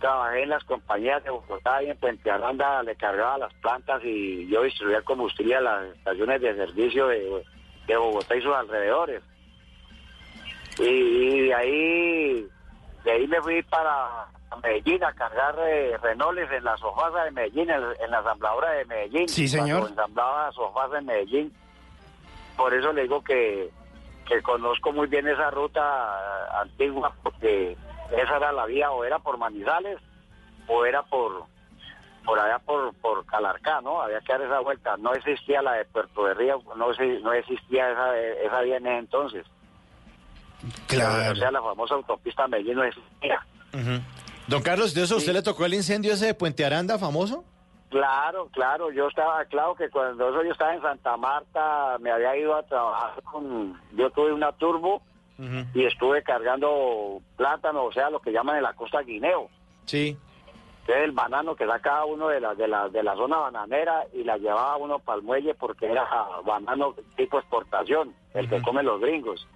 [0.00, 4.48] trabajé en las compañías de Bogotá y en Puente Aranda le cargaba las plantas y
[4.48, 7.44] yo distribuía el combustible a las estaciones de servicio de,
[7.86, 9.22] de Bogotá y sus alrededores.
[10.78, 12.48] Y, y de ahí
[13.04, 14.26] de ahí me fui para
[14.62, 18.84] Medellín a cargar eh, renoles en la sofasa de Medellín, en, en la ensambladora de
[18.84, 19.28] Medellín.
[19.28, 19.88] Sí, señor.
[19.88, 21.52] Ensamblaba sofás en Medellín.
[22.56, 23.70] Por eso le digo que,
[24.26, 27.76] que conozco muy bien esa ruta eh, antigua, porque
[28.10, 29.98] esa era la vía, o era por Manizales,
[30.66, 31.44] o era por
[32.24, 34.00] por allá por, por Calarcá, ¿no?
[34.00, 34.96] Había que dar esa vuelta.
[34.96, 38.98] No existía la de Puerto de Río, no, no existía esa, esa vía en ese
[38.98, 39.46] entonces.
[40.86, 41.32] Claro.
[41.32, 43.44] O sea, la famosa autopista Medellín no existía.
[44.46, 47.44] Don Carlos, ¿de eso usted le tocó el incendio ese de Puente Aranda famoso?
[47.92, 52.34] Claro, claro, yo estaba, claro que cuando eso yo estaba en Santa Marta, me había
[52.38, 55.02] ido a trabajar con, yo tuve una turbo
[55.74, 59.48] y estuve cargando plátano, o sea, lo que llaman en la costa guineo,
[59.84, 60.16] Sí.
[60.86, 64.04] que es el banano que sacaba uno de la, de la, de la zona bananera
[64.14, 66.08] y la llevaba uno para el muelle porque era
[66.46, 69.46] banano tipo exportación, el que comen los gringos.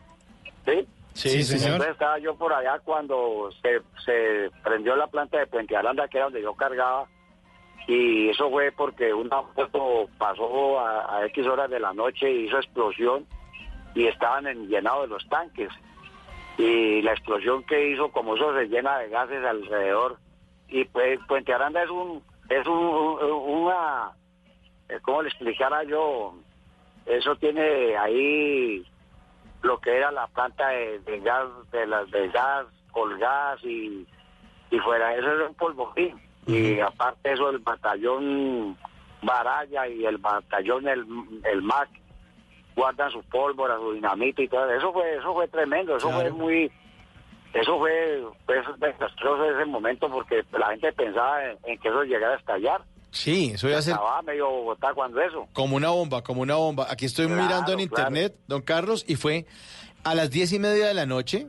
[0.66, 0.86] ¿Sí?
[1.14, 1.68] Sí, señor.
[1.76, 6.18] Entonces estaba yo por allá cuando se, se prendió la planta de Puente Aranda, que
[6.18, 7.06] era donde yo cargaba,
[7.86, 12.56] y eso fue porque un auto pasó a, X horas de la noche y hizo
[12.56, 13.26] explosión
[13.94, 15.70] y estaban en, llenados de los tanques.
[16.58, 20.16] Y la explosión que hizo, como eso se llena de gases alrededor,
[20.68, 24.10] y pues Puente Aranda es un, es un, un- una,
[24.88, 26.34] eh, ¿cómo le explicara yo?
[27.04, 28.84] Eso tiene ahí
[29.62, 34.06] lo que era la planta de, gas, de las de gas, colgas y,
[34.70, 36.20] y fuera eso era un polvorín.
[36.46, 38.76] Y aparte eso el batallón
[39.22, 41.04] Baraya y el batallón el,
[41.44, 41.88] el MAC
[42.76, 44.70] guardan sus pólvora, su dinamita y todo.
[44.70, 46.70] Eso fue, eso fue tremendo, eso fue muy,
[47.54, 52.02] eso fue pues, desastroso en ese momento porque la gente pensaba en, en que eso
[52.04, 52.82] llegara a estallar.
[53.10, 55.48] Sí, eso iba a ser Acababa medio Bogotá cuando eso.
[55.54, 56.86] como una bomba, como una bomba.
[56.90, 58.08] Aquí estoy Claro, mirando en claro.
[58.10, 59.46] internet, don Carlos, y fue
[60.04, 61.46] a las diez y media de la noche,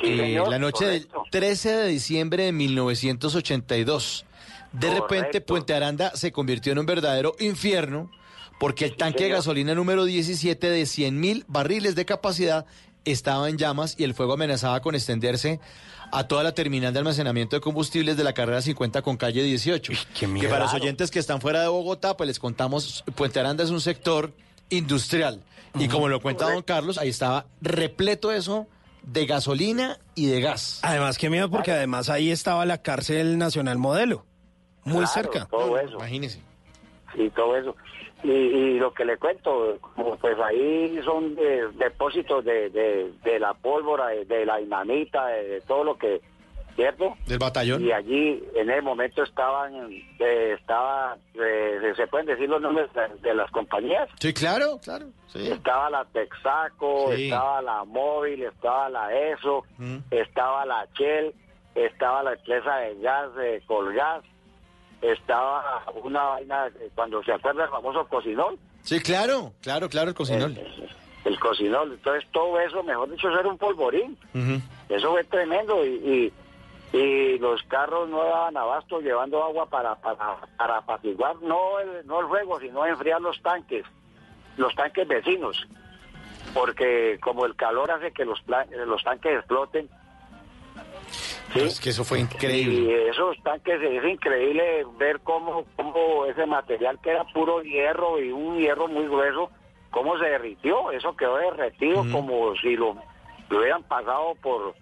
[0.00, 1.22] Sí, eh, la noche correcto.
[1.22, 4.24] del 13 de diciembre de 1982.
[4.72, 5.40] De repente.
[5.40, 8.10] Puente Aranda se convirtió en un verdadero infierno
[8.58, 12.66] porque el tanque de gasolina número 17 de 100 mil barriles de capacidad
[13.04, 15.60] estaba en llamas y el fuego amenazaba con extenderse
[16.12, 19.92] a toda la terminal de almacenamiento de combustibles de la carrera 50 con calle 18.
[20.14, 23.70] que para los oyentes que están fuera de Bogotá, pues les contamos, Puente Aranda es
[23.70, 24.32] un sector
[24.68, 25.42] industrial.
[25.78, 28.66] Y como lo cuenta don Carlos, ahí estaba repleto eso
[29.02, 30.80] de gasolina y de gas.
[30.82, 34.24] Además, qué miedo, porque además ahí estaba la cárcel nacional modelo.
[34.84, 35.46] Muy Claro, cerca.
[35.46, 35.96] Todo eso.
[35.96, 36.40] Imagínese.
[37.14, 37.76] Sí, todo eso.
[38.22, 39.78] Y, y lo que le cuento,
[40.20, 45.44] pues ahí son eh, depósitos de, de, de la pólvora, de, de la dinamita, de,
[45.48, 46.20] de todo lo que,
[46.76, 47.16] ¿cierto?
[47.26, 47.84] Del batallón.
[47.84, 49.74] Y allí en ese momento estaban,
[50.18, 54.08] eh, estaba, eh, se pueden decir los nombres de, de las compañías.
[54.20, 55.06] Sí, claro, claro.
[55.28, 55.50] Sí.
[55.50, 57.24] Estaba la Texaco, Sí.
[57.24, 59.98] estaba la Móvil, estaba la ESO, Mm.
[60.10, 61.34] estaba la Shell,
[61.74, 64.22] estaba la empresa de gas de Colgas,
[65.02, 70.14] estaba una vaina, eh, cuando se acuerda el famoso cocinol, Sí, claro, claro, claro, el
[70.14, 70.56] cocinol.
[71.24, 74.16] el cocinol, entonces todo eso, mejor dicho, eso era un polvorín,
[74.88, 76.32] eso fue tremendo y,
[76.92, 82.06] y, y los carros no daban abasto llevando agua para, para, para apaciguar, no el,
[82.06, 83.84] no el fuego, sino enfriar los tanques,
[84.56, 85.66] los tanques vecinos,
[86.54, 89.88] porque como el calor hace que los, pla- los tanques exploten,
[91.54, 93.08] No, Es que eso fue y increíble.
[93.08, 98.58] esos tanques es increíble ver cómo, cómo ese material que era puro hierro y un
[98.58, 99.50] hierro muy grueso,
[99.90, 102.96] cómo se derritió, eso quedó derretido como si lo,
[103.48, 104.74] lo hubieran pasado por,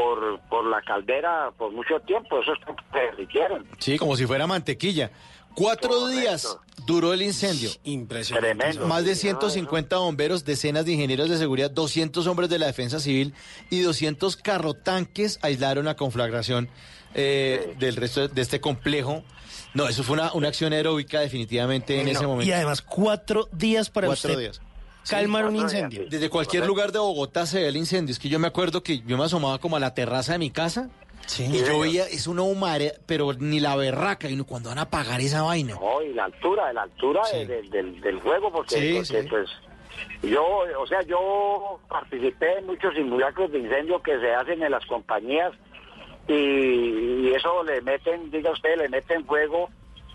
[0.00, 3.66] por, por la caldera por mucho tiempo, esos tanques se derritieron.
[3.78, 5.10] Sí, como si fuera mantequilla.
[5.54, 7.68] Cuatro días duró el incendio.
[7.84, 8.54] Impresionante.
[8.56, 8.86] Tremendo.
[8.86, 12.98] Más de Sí, 150 bomberos, decenas de ingenieros de seguridad, 200 hombres de la defensa
[12.98, 13.34] civil
[13.68, 16.70] y 200 carrotanques aislaron la conflagración
[17.14, 19.22] eh, del resto de este complejo.
[19.74, 22.48] No, eso fue una, una acción heroica definitivamente en No, ese momento.
[22.48, 24.62] Y además, cuatro días para Cuatro usted días.
[25.08, 26.04] Calmar un incendio.
[26.08, 28.12] Desde cualquier lugar de Bogotá se ve el incendio.
[28.12, 30.50] Es que yo me acuerdo que yo me asomaba como a la terraza de mi
[30.50, 30.88] casa
[31.26, 31.44] Sí.
[31.44, 34.28] y yo veía, es una humare, pero ni la berraca.
[34.28, 35.74] Y uno, ¿cuándo van a apagar esa vaina?
[35.80, 37.44] No, y la altura, la altura Sí.
[37.44, 39.28] del, del, del fuego, porque, Sí, porque, sí.
[39.28, 39.48] pues
[40.22, 40.42] Yo,
[40.78, 45.52] o sea, yo participé en muchos simulacros de incendio que se hacen en las compañías
[46.28, 46.32] y,
[47.28, 49.68] y eso le meten, diga usted, le meten fuego.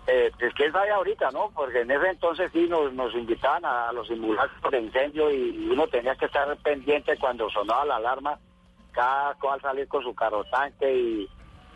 [0.08, 1.50] Eh, pues quién sabe ahorita, ¿no?
[1.56, 5.88] Porque en ese entonces sí nos, nos invitaban a, los simulacros de incendio y uno
[5.88, 8.38] tenía que estar pendiente cuando sonaba la alarma,
[8.92, 11.30] cada cual salir con su carro tanque y,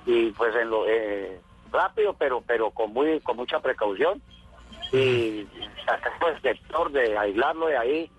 [0.05, 4.21] y pues en lo eh, rápido, pero pero con muy con mucha precaución
[4.91, 5.47] y
[5.85, 8.11] sacar el sector de aislarlo de ahí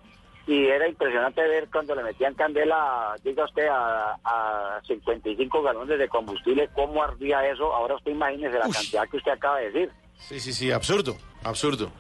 [0.51, 6.09] y era impresionante ver cuando le metían candela, diga usted, a, a 55 galones de
[6.09, 7.73] combustible, cómo ardía eso.
[7.73, 9.91] Ahora usted imagínese la cantidad que usted acaba de decir.
[10.19, 11.93] Sí, sí, sí, absurdo, absurdo.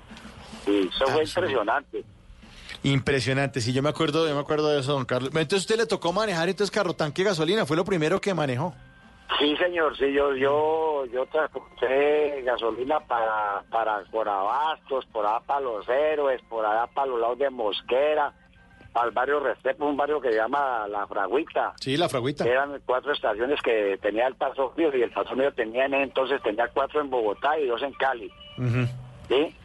[0.64, 2.04] Sí, eso fue impresionante.
[2.82, 5.30] Impresionante, sí, yo me acuerdo, yo me acuerdo de eso, don Carlos.
[5.32, 8.74] Entonces usted le tocó manejar entonces carro tanque gasolina, fue lo primero que manejó.
[9.38, 15.60] Sí, señor, sí, yo yo yo transporté gasolina para para por Abastos, por allá para
[15.60, 18.32] Los Héroes, por allá para los lados de Mosquera,
[18.94, 21.74] al barrio Restrepo, un barrio que se llama La Fragüita.
[21.80, 22.44] Sí, La Fragüita.
[22.44, 26.42] Eran cuatro estaciones que tenía el paso mío y el paso mío tenía en entonces
[26.42, 28.30] tenía cuatro en Bogotá y dos en Cali.
[29.28, 29.56] ¿sí?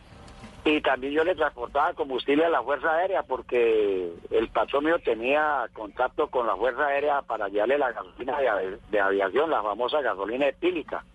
[0.68, 5.70] Y también yo le transportaba combustible a la Fuerza Aérea porque el patrón mío tenía
[5.74, 10.02] contacto con la Fuerza Aérea para llevarle la gasolina de, avi- de aviación, la famosa
[10.02, 11.06] gasolina etílica.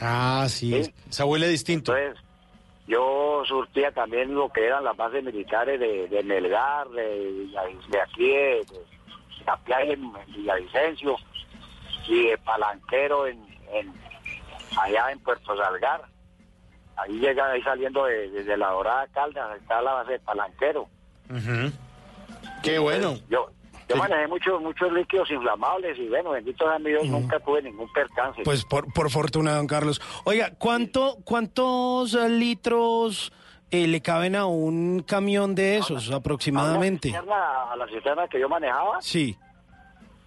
[0.00, 1.96] Ah, sí, esa huele distinto.
[1.96, 2.22] Entonces,
[2.86, 7.46] yo surtía también lo que eran las bases militares de, de Melgar, de,
[7.88, 11.16] de aquí, de, de en, en Villavicencio,
[12.06, 13.42] y de Palanquero en,
[13.72, 13.92] en-
[14.78, 16.02] allá en Puerto Salgar.
[17.00, 20.88] Ahí llega, ahí saliendo de- desde la Dorada Caldas, está la base de Palanquero.
[22.62, 23.14] Qué bueno.
[23.28, 23.50] Yo,
[23.88, 27.90] yo manejé muchos muchos líquidos inflamables y bueno, bendito sea mi Dios, nunca tuve ningún
[27.92, 28.42] percance.
[28.44, 30.00] Pues por, por fortuna, don Carlos.
[30.24, 33.32] Oiga, ¿cuánto, ¿cuántos litros
[33.70, 37.10] eh, le caben a un camión de esos aproximadamente?
[37.10, 39.36] A la cisterna, a la cisterna que yo manejaba, Sí.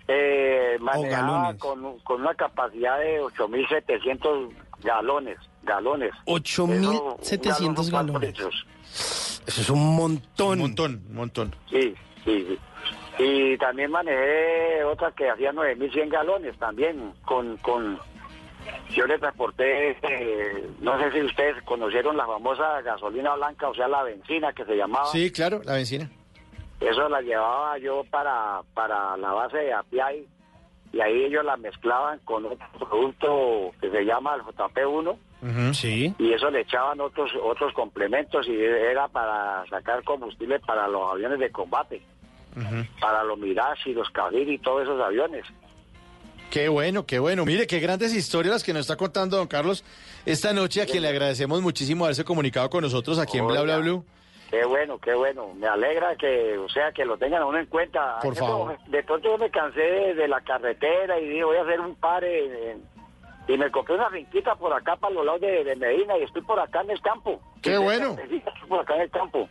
[0.08, 4.50] eh, manejaba con, con una capacidad de 8.700
[4.84, 6.12] galones, galones.
[6.26, 8.40] 8.700 Eso, galones.
[9.48, 10.54] Eso es un montón.
[10.54, 11.56] Un montón, un montón.
[11.70, 12.60] Sí, sí, sí.
[13.20, 17.58] Y también manejé otra que hacía 9.100 galones también con...
[17.58, 18.00] con
[18.92, 23.88] yo le transporté, eh, no sé si ustedes conocieron la famosa gasolina blanca, o sea,
[23.88, 25.08] la benzina que se llamaba.
[25.08, 26.10] Sí, claro, la benzina.
[26.80, 30.28] Eso la llevaba yo para, para la base de Apiay
[30.94, 36.14] y ahí ellos la mezclaban con otro producto que se llama el JP1 Sí.
[36.20, 41.40] y eso le echaban otros otros complementos y era para sacar combustible para los aviones
[41.40, 42.02] de combate,
[43.00, 45.46] para los Mirage y los Kavir y todos esos aviones.
[46.52, 47.46] Qué bueno, qué bueno.
[47.46, 49.86] Mire, qué grandes historias las que nos está contando don Carlos
[50.26, 53.78] esta noche, a quien le agradecemos muchísimo haberse comunicado con nosotros aquí en Bla Bla.
[53.78, 54.04] Blue.
[54.52, 55.54] Qué bueno, qué bueno.
[55.56, 58.20] Me alegra que, o sea, que lo tengan a uno en cuenta.
[58.22, 58.78] Por Eso, favor.
[58.88, 62.24] De pronto yo me cansé de, la carretera y dije, voy a hacer un par
[62.24, 62.84] en-
[63.48, 66.42] y me compré una finquita por acá para los lados de, de Medina y estoy
[66.44, 67.42] por acá en el campo.
[67.62, 68.16] Qué bueno.
[68.22, 69.48] Estoy por acá en el campo.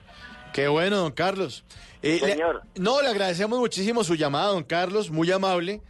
[0.53, 1.65] Qué bueno, don Carlos.
[2.03, 2.63] Eh, le- Señor.
[2.77, 5.81] no, le agradecemos muchísimo su llamada, don Carlos, muy amable.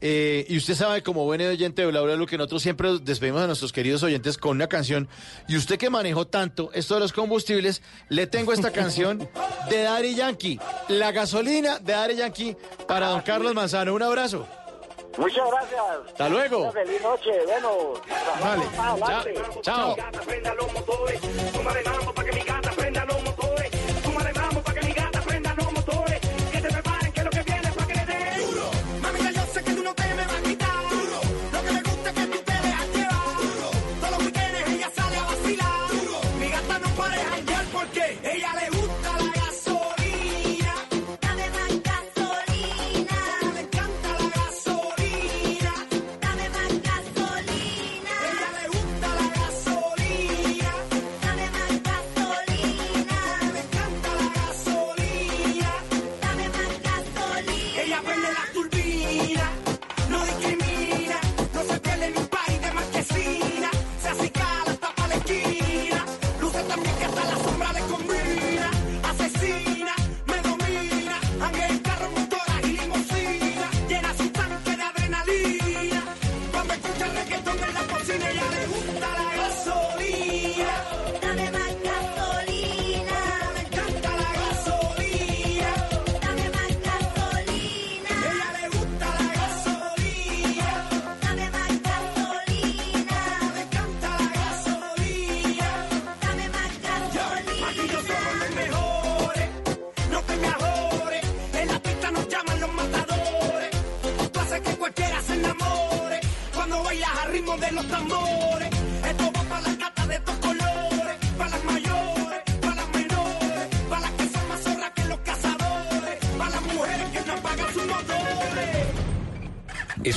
[0.00, 3.42] Eh, y usted sabe, como buen oyente de Bla Bla Blue, que nosotros siempre despedimos
[3.42, 5.08] a nuestros queridos oyentes con una canción.
[5.48, 9.28] Y usted que manejó tanto esto de los combustibles, le tengo esta canción
[9.68, 12.56] de Daddy Yankee, la gasolina de Daddy Yankee
[12.88, 13.94] para don Carlos Manzano.
[13.94, 14.46] Un abrazo.
[15.18, 15.82] Muchas gracias.
[16.06, 16.62] Hasta luego.
[16.62, 17.30] Una feliz noche.
[17.44, 17.94] Bueno,
[18.40, 18.64] Vale.
[18.78, 19.34] adelante.
[19.62, 19.96] Chao.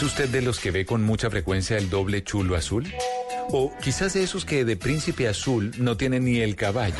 [0.03, 2.91] Usted de los que ve con mucha frecuencia el doble chulo azul?
[3.49, 6.95] O quizás de esos que de príncipe azul no tienen ni el caballo.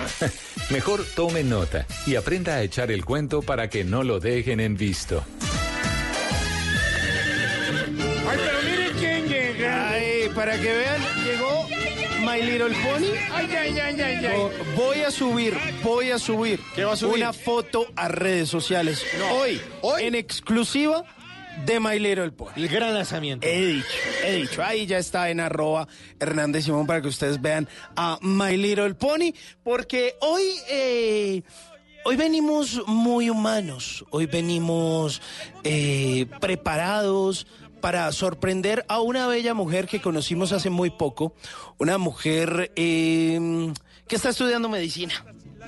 [0.70, 4.76] Mejor tome nota y aprenda a echar el cuento para que no lo dejen en
[4.76, 5.24] visto.
[8.28, 9.90] Ay, pero miren quién llega.
[9.90, 11.66] Ay, para que vean, llegó
[12.20, 13.06] My Little Pony.
[13.32, 14.36] Ay, ay, ay, ay, ay.
[14.36, 17.16] Vo- Voy a subir, voy a subir, va a subir?
[17.22, 19.02] una foto a redes sociales.
[19.32, 19.60] Hoy,
[20.00, 21.04] en exclusiva
[21.64, 22.52] de My Little Pony.
[22.56, 23.46] El gran lanzamiento.
[23.46, 23.86] He dicho,
[24.24, 24.62] he dicho.
[24.62, 25.88] Ahí ya está en arroba
[26.20, 29.32] Hernández Simón para que ustedes vean a My Little Pony.
[29.62, 31.42] Porque hoy, eh,
[32.04, 34.04] hoy venimos muy humanos.
[34.10, 35.22] Hoy venimos
[35.64, 37.46] eh, preparados
[37.80, 41.34] para sorprender a una bella mujer que conocimos hace muy poco.
[41.78, 43.72] Una mujer eh,
[44.06, 45.24] que está estudiando medicina.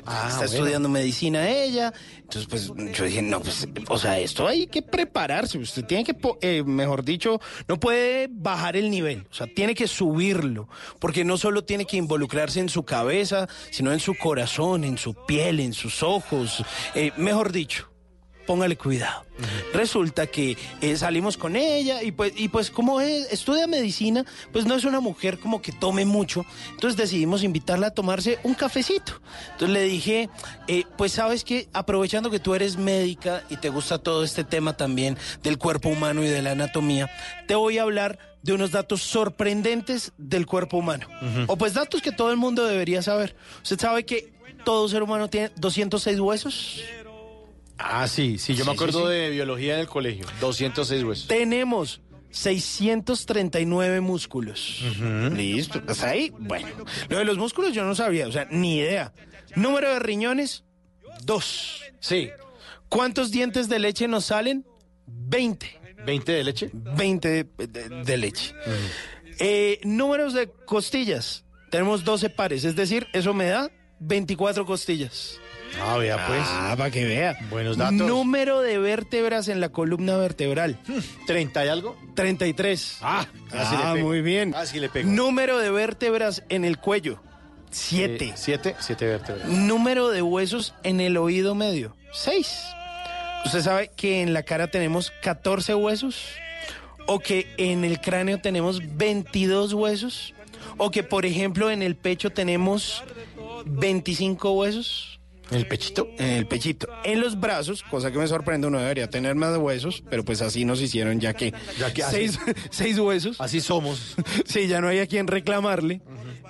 [0.06, 1.92] Ah, está estudiando medicina ella.
[2.18, 5.58] Entonces, pues yo dije, no, pues, o sea, esto hay que prepararse.
[5.58, 9.26] Usted tiene que, eh, mejor dicho, no puede bajar el nivel.
[9.30, 10.68] O sea, tiene que subirlo.
[10.98, 15.14] Porque no solo tiene que involucrarse en su cabeza, sino en su corazón, en su
[15.26, 16.62] piel, en sus ojos.
[16.94, 17.87] Eh, mejor dicho,
[18.48, 19.26] póngale cuidado.
[19.74, 24.64] Resulta que eh, salimos con ella y pues, y pues como es- estudia medicina, pues
[24.64, 26.44] no es una mujer como que tome mucho.
[26.70, 29.20] Entonces decidimos invitarla a tomarse un cafecito.
[29.52, 30.30] Entonces le dije,
[30.66, 34.76] eh, pues sabes que aprovechando que tú eres médica y te gusta todo este tema
[34.76, 37.10] también del cuerpo humano y de la anatomía,
[37.46, 41.06] te voy a hablar de unos datos sorprendentes del cuerpo humano.
[41.48, 43.36] O pues datos que todo el mundo debería saber.
[43.62, 44.32] ¿Usted sabe que
[44.64, 46.80] todo ser humano tiene 206 huesos?
[47.78, 49.12] Ah, sí, sí, yo me acuerdo sí, sí.
[49.20, 50.26] de biología en el colegio.
[50.40, 51.28] 206 huesos.
[51.28, 52.00] Tenemos
[52.30, 54.82] 639 músculos.
[55.32, 55.80] Listo.
[55.86, 56.32] ¿Hasta ahí?
[56.38, 56.68] Bueno.
[57.08, 59.12] Lo de los músculos yo no sabía, o sea, ni idea.
[59.54, 60.64] Número de riñones,
[61.24, 61.82] dos.
[62.00, 62.30] Sí.
[62.88, 64.66] ¿Cuántos dientes de leche nos salen?
[65.06, 65.80] 20.
[66.06, 66.70] ¿20 de leche?
[66.72, 68.54] 20 de, de- de leche.
[69.38, 71.44] Eh, números de costillas.
[71.70, 73.70] Tenemos 12 pares, es decir, eso me da
[74.00, 75.38] 24 costillas.
[75.80, 76.40] Ah, vea pues.
[76.44, 77.36] Ah, para que vea.
[77.50, 77.94] Buenos datos.
[77.94, 80.78] Número de vértebras en la columna vertebral.
[81.26, 81.96] ¿30 y algo?
[82.14, 82.98] 33.
[83.02, 84.08] Ah, casi le Ah, pego.
[84.08, 84.52] muy bien.
[84.52, 85.08] Casi le pego.
[85.10, 87.20] Número de vértebras en el cuello.
[87.70, 88.24] 7.
[88.24, 88.74] Eh, ¿Siete?
[88.80, 89.46] Siete vértebras.
[89.48, 91.94] Número de huesos en el oído medio.
[92.12, 92.48] 6.
[93.44, 96.24] ¿Usted sabe que en la cara tenemos 14 huesos?
[97.06, 100.34] ¿O que en el cráneo tenemos 22 huesos?
[100.76, 103.02] ¿O que, por ejemplo, en el pecho tenemos
[103.64, 105.17] 25 huesos?
[105.50, 106.08] ¿En el pechito?
[106.18, 106.88] En el pechito.
[107.04, 110.64] En los brazos, cosa que me sorprende, uno debería tener más huesos, pero pues así
[110.64, 112.38] nos hicieron ya que, Ya que así- seis,
[112.70, 113.40] seis huesos.
[113.40, 114.14] Así somos.
[114.44, 116.00] Sí, ya no hay a quien reclamarle.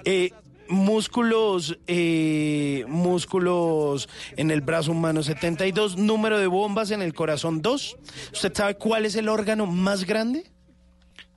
[0.04, 0.32] Eh,
[0.68, 7.96] músculos, eh, músculos en el brazo humano 72, número de bombas en el corazón 2.
[8.32, 10.44] ¿Usted sabe cuál es el órgano más grande?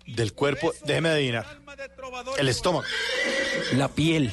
[0.07, 1.45] Del cuerpo, déjeme adivinar.
[2.38, 2.84] El estómago.
[3.78, 4.32] La piel.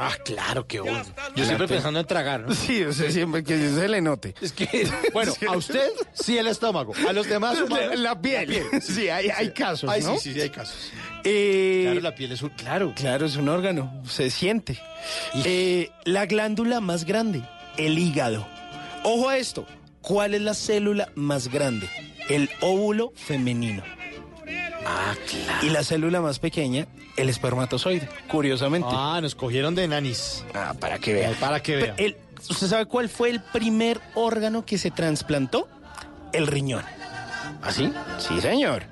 [0.00, 1.02] Ah, claro, qué bueno.
[1.34, 2.54] Yo siempre pensando en tragar, ¿no?
[2.54, 4.34] Sí, o sea, siempre que se le note.
[4.40, 8.62] Es que, bueno, a usted sí el estómago, a los demás La, la piel.
[8.80, 10.14] Sí, hay, hay casos, Ay, ¿no?
[10.14, 10.76] sí, sí, sí, hay casos.
[11.24, 12.50] Eh, Claro, la piel es un...
[12.50, 12.92] Claro.
[12.94, 14.80] Claro, es un órgano, se siente.
[15.44, 17.42] Eh, la glándula más grande,
[17.76, 18.46] el hígado.
[19.02, 19.66] Ojo a esto,
[20.00, 21.88] ¿cuál es la célula más grande?
[22.28, 23.82] El óvulo femenino.
[24.90, 25.66] Ah, claro.
[25.66, 26.86] Y la célula más pequeña,
[27.16, 28.88] el espermatozoide, curiosamente.
[28.90, 30.44] Ah, nos cogieron de nanis.
[30.54, 31.32] Ah, para que vea.
[31.38, 31.94] Para que vea.
[31.98, 32.16] El-
[32.48, 35.68] ¿Usted sabe cuál fue el primer órgano que se trasplantó?
[36.32, 36.84] El riñón.
[37.62, 37.92] ¿Ah, sí?
[38.18, 38.84] Sí, señor.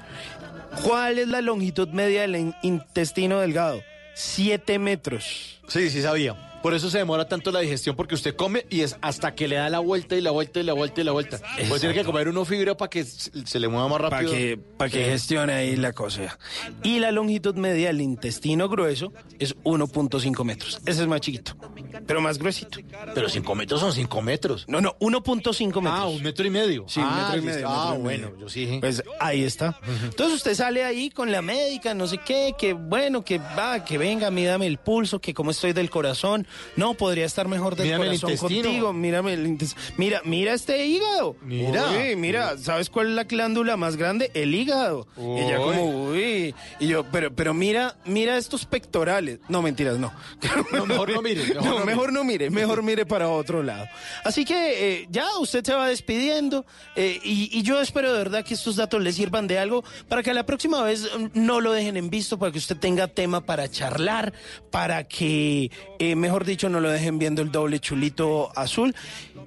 [0.83, 3.83] ¿Cuál es la longitud media del in- intestino delgado?
[4.15, 5.59] Siete metros.
[5.69, 6.35] Sí, sí sabía.
[6.67, 9.55] Por eso se demora tanto la digestión, porque usted come y es hasta que le
[9.55, 11.39] da la vuelta y la vuelta y la vuelta y la vuelta.
[11.69, 14.33] Pues tiene que comer uno fibra para que se le mueva más Para rápido.
[14.33, 16.37] que, pa' que gestione ahí la cosa.
[16.83, 20.81] Y la longitud media del intestino grueso es 1.5 metros.
[20.87, 21.57] Ese es más chiquito,
[22.05, 22.81] pero más gruesito.
[23.15, 24.65] Pero 5 metros son 5 metros.
[24.67, 25.85] No, no, 1.5 metros.
[25.87, 26.85] Ah, un metro y medio.
[26.89, 27.55] Sí, un ah, metro y listo.
[27.55, 28.79] medio, Ah, metro y bueno, yo sí.
[28.81, 29.79] Pues ahí está.
[30.03, 33.99] Entonces usted sale ahí con la médica, no sé qué, que bueno, que va, que
[33.99, 36.45] venga, mírame el pulso, que cómo estoy del corazón.
[36.77, 38.93] No, podría estar mejor del Mírame corazón contigo.
[38.93, 39.83] Mírame el intestino.
[39.97, 41.37] Mira, mira este hígado.
[41.43, 41.91] Mira.
[41.91, 44.31] Uy, mira, ¿sabes cuál es la glándula más grande?
[44.35, 45.07] El hígado.
[45.17, 45.55] Y Uy.
[45.57, 46.55] como, uy.
[46.81, 49.39] Y yo, pero, pero mira, mira estos pectorales.
[49.49, 50.13] No, mentiras, no.
[50.73, 53.87] No, mejor no mire, mejor no, no mejor no mire, mejor mire para otro lado.
[54.25, 58.45] Así que eh, ya usted se va despidiendo eh, y, y yo espero de verdad
[58.45, 61.73] que estos datos le sirvan de algo para que la próxima vez mm, no lo
[61.73, 64.33] dejen en visto, para que usted tenga tema para charlar,
[64.71, 68.95] para que, eh, mejor dicho, no lo dejen viendo el doble chulito azul.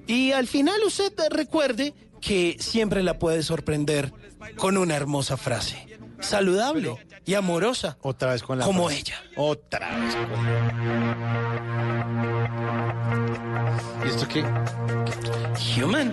[0.06, 4.12] Y al final usted recuerde que siempre la puede sorprender
[4.56, 5.86] con una hermosa frase.
[6.20, 7.96] Saludable y amorosa.
[8.02, 9.00] Otra vez con la Como frase.
[9.00, 9.22] ella.
[9.36, 11.40] Otra vez con
[14.04, 14.44] ¿Y esto qué?
[15.82, 16.12] Human,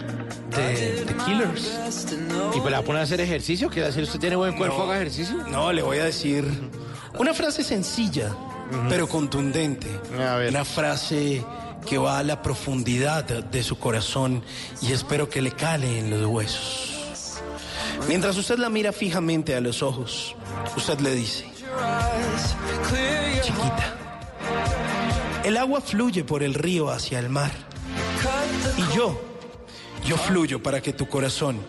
[0.52, 2.08] de The Killers.
[2.56, 3.70] ¿Y pues la pone a hacer ejercicio?
[3.70, 4.84] ¿Quiere decir usted tiene buen cuerpo, No.
[4.84, 5.36] haga ejercicio?
[5.50, 6.46] No, le voy a decir
[7.18, 8.36] una frase sencilla,
[8.90, 9.88] pero contundente.
[10.50, 11.44] Una frase
[11.86, 14.44] que va a la profundidad de su corazón
[14.82, 16.94] y espero que le cale en los huesos.
[18.08, 20.36] Mientras usted la mira fijamente a los ojos,
[20.76, 21.46] usted le dice,
[23.42, 23.96] chiquita,
[25.44, 27.52] el agua fluye por el río hacia el mar.
[28.78, 29.20] Y yo,
[30.06, 31.60] yo fluyo para que tu corazón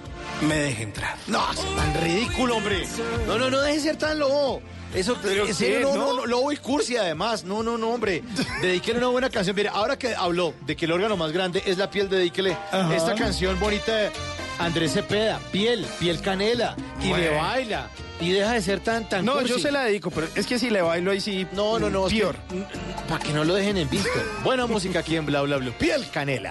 [0.43, 1.17] me deje entrar.
[1.27, 2.87] No, es tan ridículo, hombre.
[3.27, 4.63] No, no, no deje de ser tan lobo.
[4.95, 5.81] Eso, en serio, qué?
[5.83, 6.15] no, no, ¿No?
[6.15, 7.45] no, lobo y cursi además.
[7.45, 8.23] No, no, no, hombre.
[8.63, 9.55] Dedíquele una buena canción.
[9.55, 12.95] Mire, ahora que habló de que el órgano más grande es la piel, dedíquele Ajá.
[12.97, 14.11] esta canción bonita de
[14.59, 17.89] Andrés Cepeda, piel, piel canela, y le baila.
[18.21, 19.49] Y deja de ser tan, tan No, cursi.
[19.49, 21.47] yo se la dedico, pero es que si le bailo ahí sí.
[21.53, 22.07] No, no, no.
[22.07, 22.37] es que- Peor.
[23.09, 24.09] Para que no lo dejen en visto.
[24.43, 25.71] Buena música aquí en Bla Bla Bla.
[25.79, 26.51] Piel canela.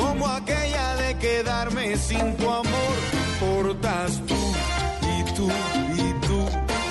[0.00, 2.94] como aquella de quedarme sin tu amor.
[3.40, 4.40] Portas tú
[5.16, 5.48] y tú
[6.04, 6.40] y tú,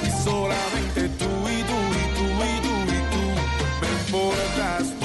[0.08, 3.24] y solamente tú y tú y tú y tú y tú.
[3.82, 4.99] Me importas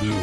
[0.00, 0.14] blue.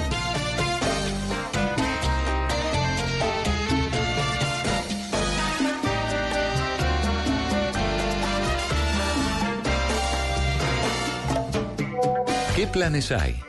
[12.55, 13.39] ¿Qué planes hay?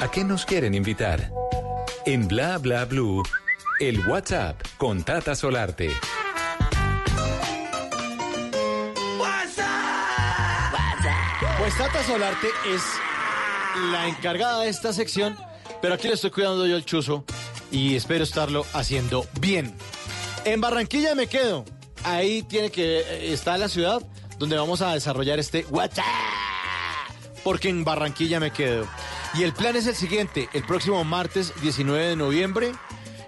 [0.00, 1.32] ¿A qué nos quieren invitar?
[2.04, 3.22] En Bla Bla Blue,
[3.88, 5.90] el WhatsApp con Tata Solarte.
[11.58, 12.80] Pues Tata Solarte es
[13.90, 15.36] la encargada de esta sección,
[15.80, 17.24] pero aquí le estoy cuidando yo el chuzo
[17.72, 19.74] y espero estarlo haciendo bien.
[20.44, 21.64] En Barranquilla me quedo.
[22.04, 24.00] Ahí tiene que eh, está la ciudad
[24.38, 26.04] donde vamos a desarrollar este WhatsApp.
[27.42, 28.86] Porque en Barranquilla me quedo.
[29.34, 32.72] Y el plan es el siguiente, el próximo martes 19 de noviembre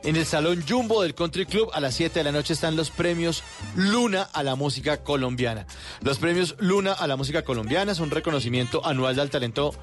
[0.04, 2.90] en el Salón Jumbo del Country Club a las 7 de la noche están los
[2.90, 3.42] premios
[3.74, 5.66] Luna a la música colombiana.
[6.02, 9.74] Los premios Luna a la música colombiana es un reconocimiento anual del talento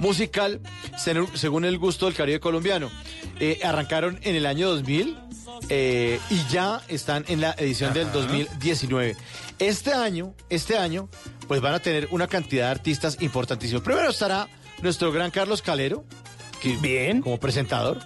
[0.00, 0.60] musical
[0.96, 2.90] según el gusto del Caribe colombiano.
[3.38, 5.16] Eh, arrancaron en el año 2000
[5.68, 9.16] eh, y ya están en la edición del 2019.
[9.58, 11.08] Este año, este año,
[11.46, 13.82] pues van a tener una cantidad de artistas importantísimos.
[13.82, 14.48] Primero estará
[14.82, 16.04] nuestro gran Carlos Calero,
[16.60, 17.98] que bien como presentador.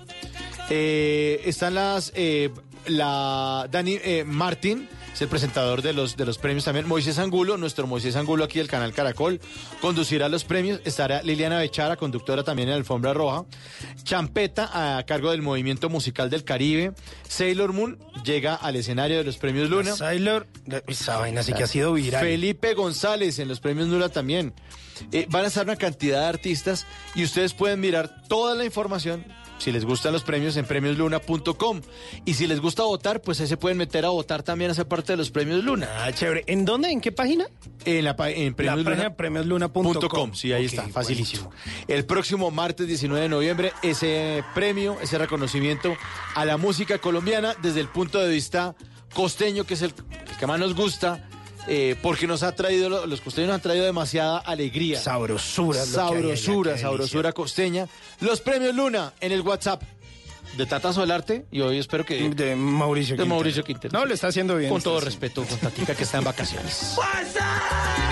[0.75, 2.49] Eh, están las eh,
[2.87, 6.89] la Dani eh, Martín, es el presentador de los de los premios también.
[6.89, 9.39] Moisés Angulo, nuestro Moisés Angulo aquí del canal Caracol,
[9.83, 10.81] conducirá los premios.
[10.87, 13.45] Estará Liliana Bechara, conductora también en Alfombra Roja.
[14.03, 16.95] Champeta a cargo del movimiento musical del Caribe.
[17.29, 19.95] Sailor Moon llega al escenario de los premios Luna.
[19.95, 20.47] Sailor,
[20.87, 22.25] esa vaina sí que ha sido viral.
[22.25, 24.55] Felipe González en los premios Luna también.
[25.11, 29.27] Eh, van a estar una cantidad de artistas y ustedes pueden mirar toda la información.
[29.63, 31.81] Si les gustan los premios en premiosluna.com.
[32.25, 34.89] Y si les gusta votar, pues ahí se pueden meter a votar también a esa
[34.89, 35.89] parte de los premios Luna.
[36.01, 36.43] Ah, chévere.
[36.49, 36.91] ¿En dónde?
[36.91, 37.47] ¿En qué página?
[37.85, 39.17] En la en La premiosluna- página
[40.35, 41.53] sí, ahí está, facilísimo.
[41.87, 45.95] El próximo martes 19 de noviembre, ese premio, ese reconocimiento
[46.35, 48.75] a la música colombiana desde el punto de vista
[49.15, 49.95] costeño, que es el,
[50.29, 51.29] el que más nos gusta,
[51.69, 54.99] eh, porque nos ha traído, lo- los costeños nos han traído demasiada alegría.
[55.01, 55.85] Sabrosura.
[55.85, 57.89] Sabrosura, sabrosura costeña.
[58.21, 59.83] Los premios Luna en el WhatsApp
[60.57, 62.29] de Tata Solarte y hoy espero que...
[62.31, 63.27] De Mauricio de Quintero.
[63.35, 63.99] Mauricio Quintero.
[63.99, 64.71] No, lo está haciendo bien.
[64.71, 66.95] Con todo haciendo- respeto, con Tatica que está en vacaciones.
[66.97, 68.12] no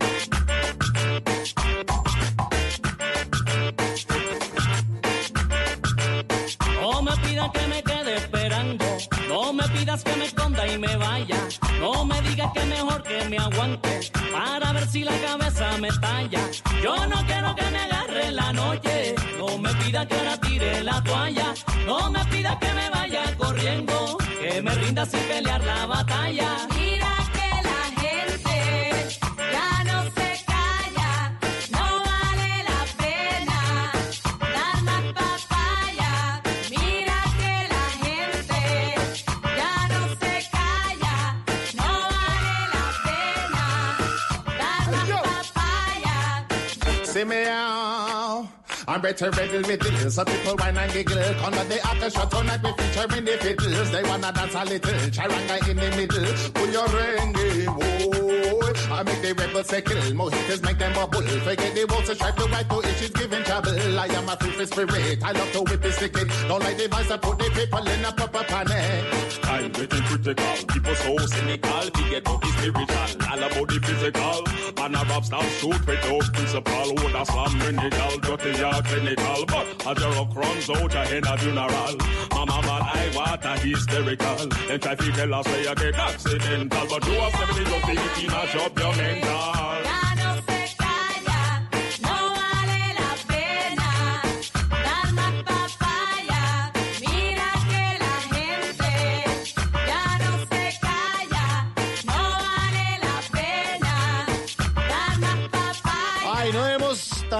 [7.41, 8.85] Pidas que me quede esperando,
[9.27, 11.37] no me pidas que me esconda y me vaya,
[11.79, 16.41] no me digas que mejor que me aguante para ver si la cabeza me talla.
[16.83, 21.01] Yo no quiero que me agarre la noche, no me pidas que ahora tire la
[21.01, 21.53] toalla,
[21.87, 26.67] no me pidas que me vaya corriendo, que me rinda sin pelear la batalla.
[47.21, 48.47] See me out.
[48.87, 50.09] I'm better riddle riddle.
[50.09, 51.21] Some people whine and giggle.
[51.35, 53.91] Come on the after shot tonight we featuring the fiddles.
[53.91, 54.93] They wanna dance a little.
[55.13, 56.51] Charanga in the middle.
[56.55, 57.70] Pull your ringy, boy.
[59.01, 59.97] I make the rebels say kill.
[60.13, 61.23] Mojitos make them bubble.
[61.23, 63.73] Forget the walls to strive to right to giving trouble.
[63.97, 65.23] I am a free spirit.
[65.23, 66.29] I love to whip it stick it.
[66.47, 69.41] Don't like the voice that put the people in a proper panic.
[69.41, 70.53] Time getting critical.
[70.69, 71.81] People so cynical.
[71.97, 73.09] Forget about the spiritual.
[73.25, 74.37] All about the physical.
[74.77, 76.93] Man a rap stop shoot without principle.
[77.01, 78.21] Would a slam minical.
[78.21, 79.45] Dirty or clinical.
[79.49, 81.97] But a rock runs out ahead of funeral.
[82.45, 84.35] Mama man I want a hysterical.
[84.67, 86.87] Then try to tell us say you get accidental.
[86.89, 89.90] But you have 70 to 50 mash up your mental.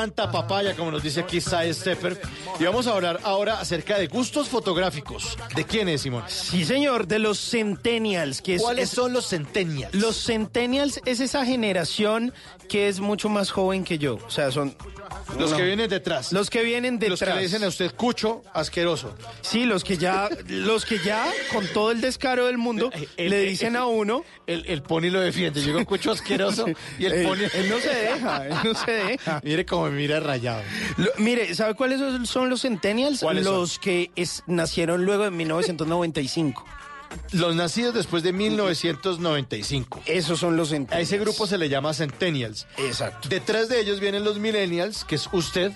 [0.01, 2.19] Tanta papaya como nos dice aquí Side Stepper.
[2.59, 5.37] Y vamos a hablar ahora acerca de gustos fotográficos.
[5.55, 6.23] ¿De quién es, Simón?
[6.27, 8.41] Sí, señor, de los centennials.
[8.41, 9.93] Que es, ¿Cuáles es- son los centennials?
[9.93, 12.33] Los centennials es esa generación
[12.67, 14.17] que es mucho más joven que yo.
[14.25, 14.75] O sea, son...
[15.37, 15.57] Los no.
[15.57, 16.33] que vienen detrás.
[16.33, 17.19] Los que vienen detrás.
[17.19, 19.15] Los que le dicen a usted cucho asqueroso.
[19.41, 23.75] Sí, los que ya, los que ya, con todo el descaro del mundo, le dicen
[23.75, 24.23] a uno...
[24.47, 25.61] El, el pony lo defiende.
[25.61, 26.65] Llega un cucho asqueroso
[26.99, 27.43] y el pony...
[27.53, 29.41] él no se deja, él no se deja.
[29.43, 30.61] Mire cómo me mira rayado.
[30.97, 33.21] Lo- mire, ¿sabe cuáles son- los centennials?
[33.21, 36.65] Los que es- nacieron luego de 1995.
[37.33, 40.01] Los nacidos después de 1995.
[40.05, 41.07] Esos son los A centennials.
[41.09, 42.67] ese grupo se le llama centennials.
[42.77, 43.27] Exacto.
[43.29, 45.71] Detrás de ellos vienen los millennials, que es usted,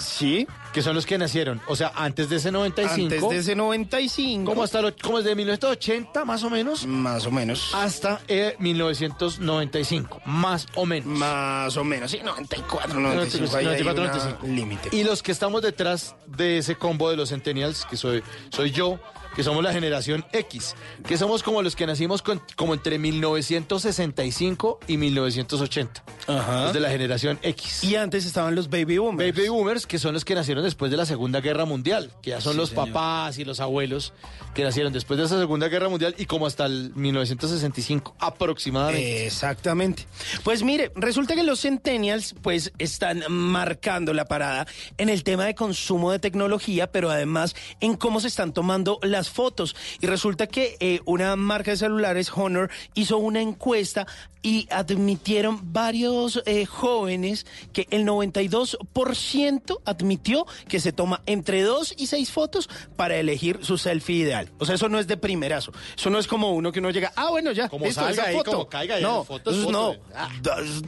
[0.00, 0.46] Sí.
[0.72, 3.14] que son los que nacieron, o sea, antes de ese 95.
[3.14, 4.44] Antes de ese 95.
[4.50, 6.86] ¿Cómo hasta lo, cómo es de 1980 más o menos?
[6.86, 7.70] Más o menos.
[7.74, 11.06] Hasta eh, 1995, más o menos.
[11.18, 13.56] Más o menos, sí, 94, 95.
[13.56, 14.46] ahí hay 94, una 95.
[14.46, 14.88] límite.
[14.96, 18.98] Y los que estamos detrás de ese combo de los centennials, que soy, soy yo,
[19.34, 20.74] que somos la generación X,
[21.06, 26.02] que somos como los que nacimos con- como entre 1965 y 1980.
[26.26, 26.64] Ajá.
[26.64, 27.84] Los de la generación X.
[27.84, 29.32] Y antes estaban los baby boomers.
[29.34, 32.40] Baby boomers, que son los que nacieron después de la Segunda Guerra Mundial, que ya
[32.40, 32.86] son Sí, los señor.
[32.92, 34.12] papás y los abuelos
[34.54, 39.26] que nacieron después de esa Segunda Guerra Mundial y como hasta el 1965 aproximadamente.
[39.26, 40.06] Exactamente.
[40.44, 44.64] Pues mire, resulta que los centennials pues están marcando la parada
[44.96, 49.28] en el tema de consumo de tecnología, pero además en cómo se están tomando las
[49.28, 49.74] fotos.
[50.00, 54.06] Y resulta que eh, una marca de celulares, Honor, hizo una encuesta
[54.42, 62.06] y admitieron varios eh, jóvenes que el 92% admitió que se toma entre dos y
[62.06, 64.50] seis fotos para elegir su selfie ideal.
[64.58, 65.72] O sea, eso no es de primerazo.
[65.96, 68.30] Eso no es como uno que uno llega, ah, bueno, ya, Como listo, salga esa
[68.30, 68.50] ahí, foto.
[68.52, 69.94] como caiga ahí, no, fotos, no.
[70.14, 70.28] Ah.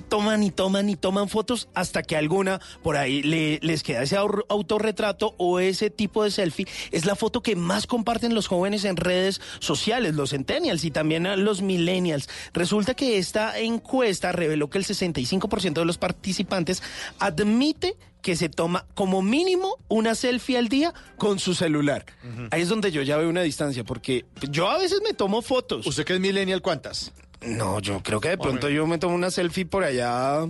[0.09, 4.16] Toman y toman y toman fotos hasta que alguna por ahí le- les queda ese
[4.16, 6.66] autorretrato o ese tipo de selfie.
[6.90, 11.26] Es la foto que más comparten los jóvenes en redes sociales, los centennials y también
[11.26, 12.28] a los millennials.
[12.53, 16.82] Resulta que esta encuesta reveló que el 65% de los participantes
[17.18, 22.06] admite que se toma como mínimo una selfie al día con su celular.
[22.50, 25.86] Ahí es donde yo ya veo una distancia, porque yo a veces me tomo fotos.
[25.86, 27.12] ¿Usted que es millennial cuántas?
[27.42, 30.46] No, yo creo que de pronto yo me tomo una selfie por allá,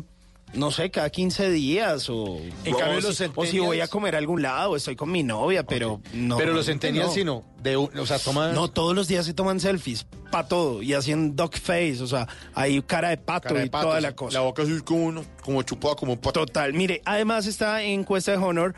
[0.55, 2.39] no sé, cada 15 días o...
[2.65, 4.97] En o cambio, si- los O si voy a comer a algún lado, o estoy
[4.97, 6.37] con mi novia, pero no.
[6.37, 7.15] Pero los centennials no.
[7.15, 7.45] sí no.
[7.63, 8.55] De, un- o sea, toman...
[8.55, 12.27] No, todos los días se toman selfies, para todo, y hacen dog face, o sea,
[12.55, 14.39] hay cara de pato cara de y pato, toda la cosa.
[14.39, 16.41] La boca así como, uno, como chupada, como un pato.
[16.45, 18.75] Total, mire, además esta encuesta de Honor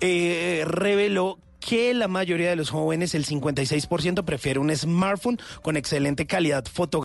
[0.00, 6.26] eh, reveló que la mayoría de los jóvenes, el 56%, prefiere un smartphone con excelente
[6.26, 7.02] calidad fotográfica.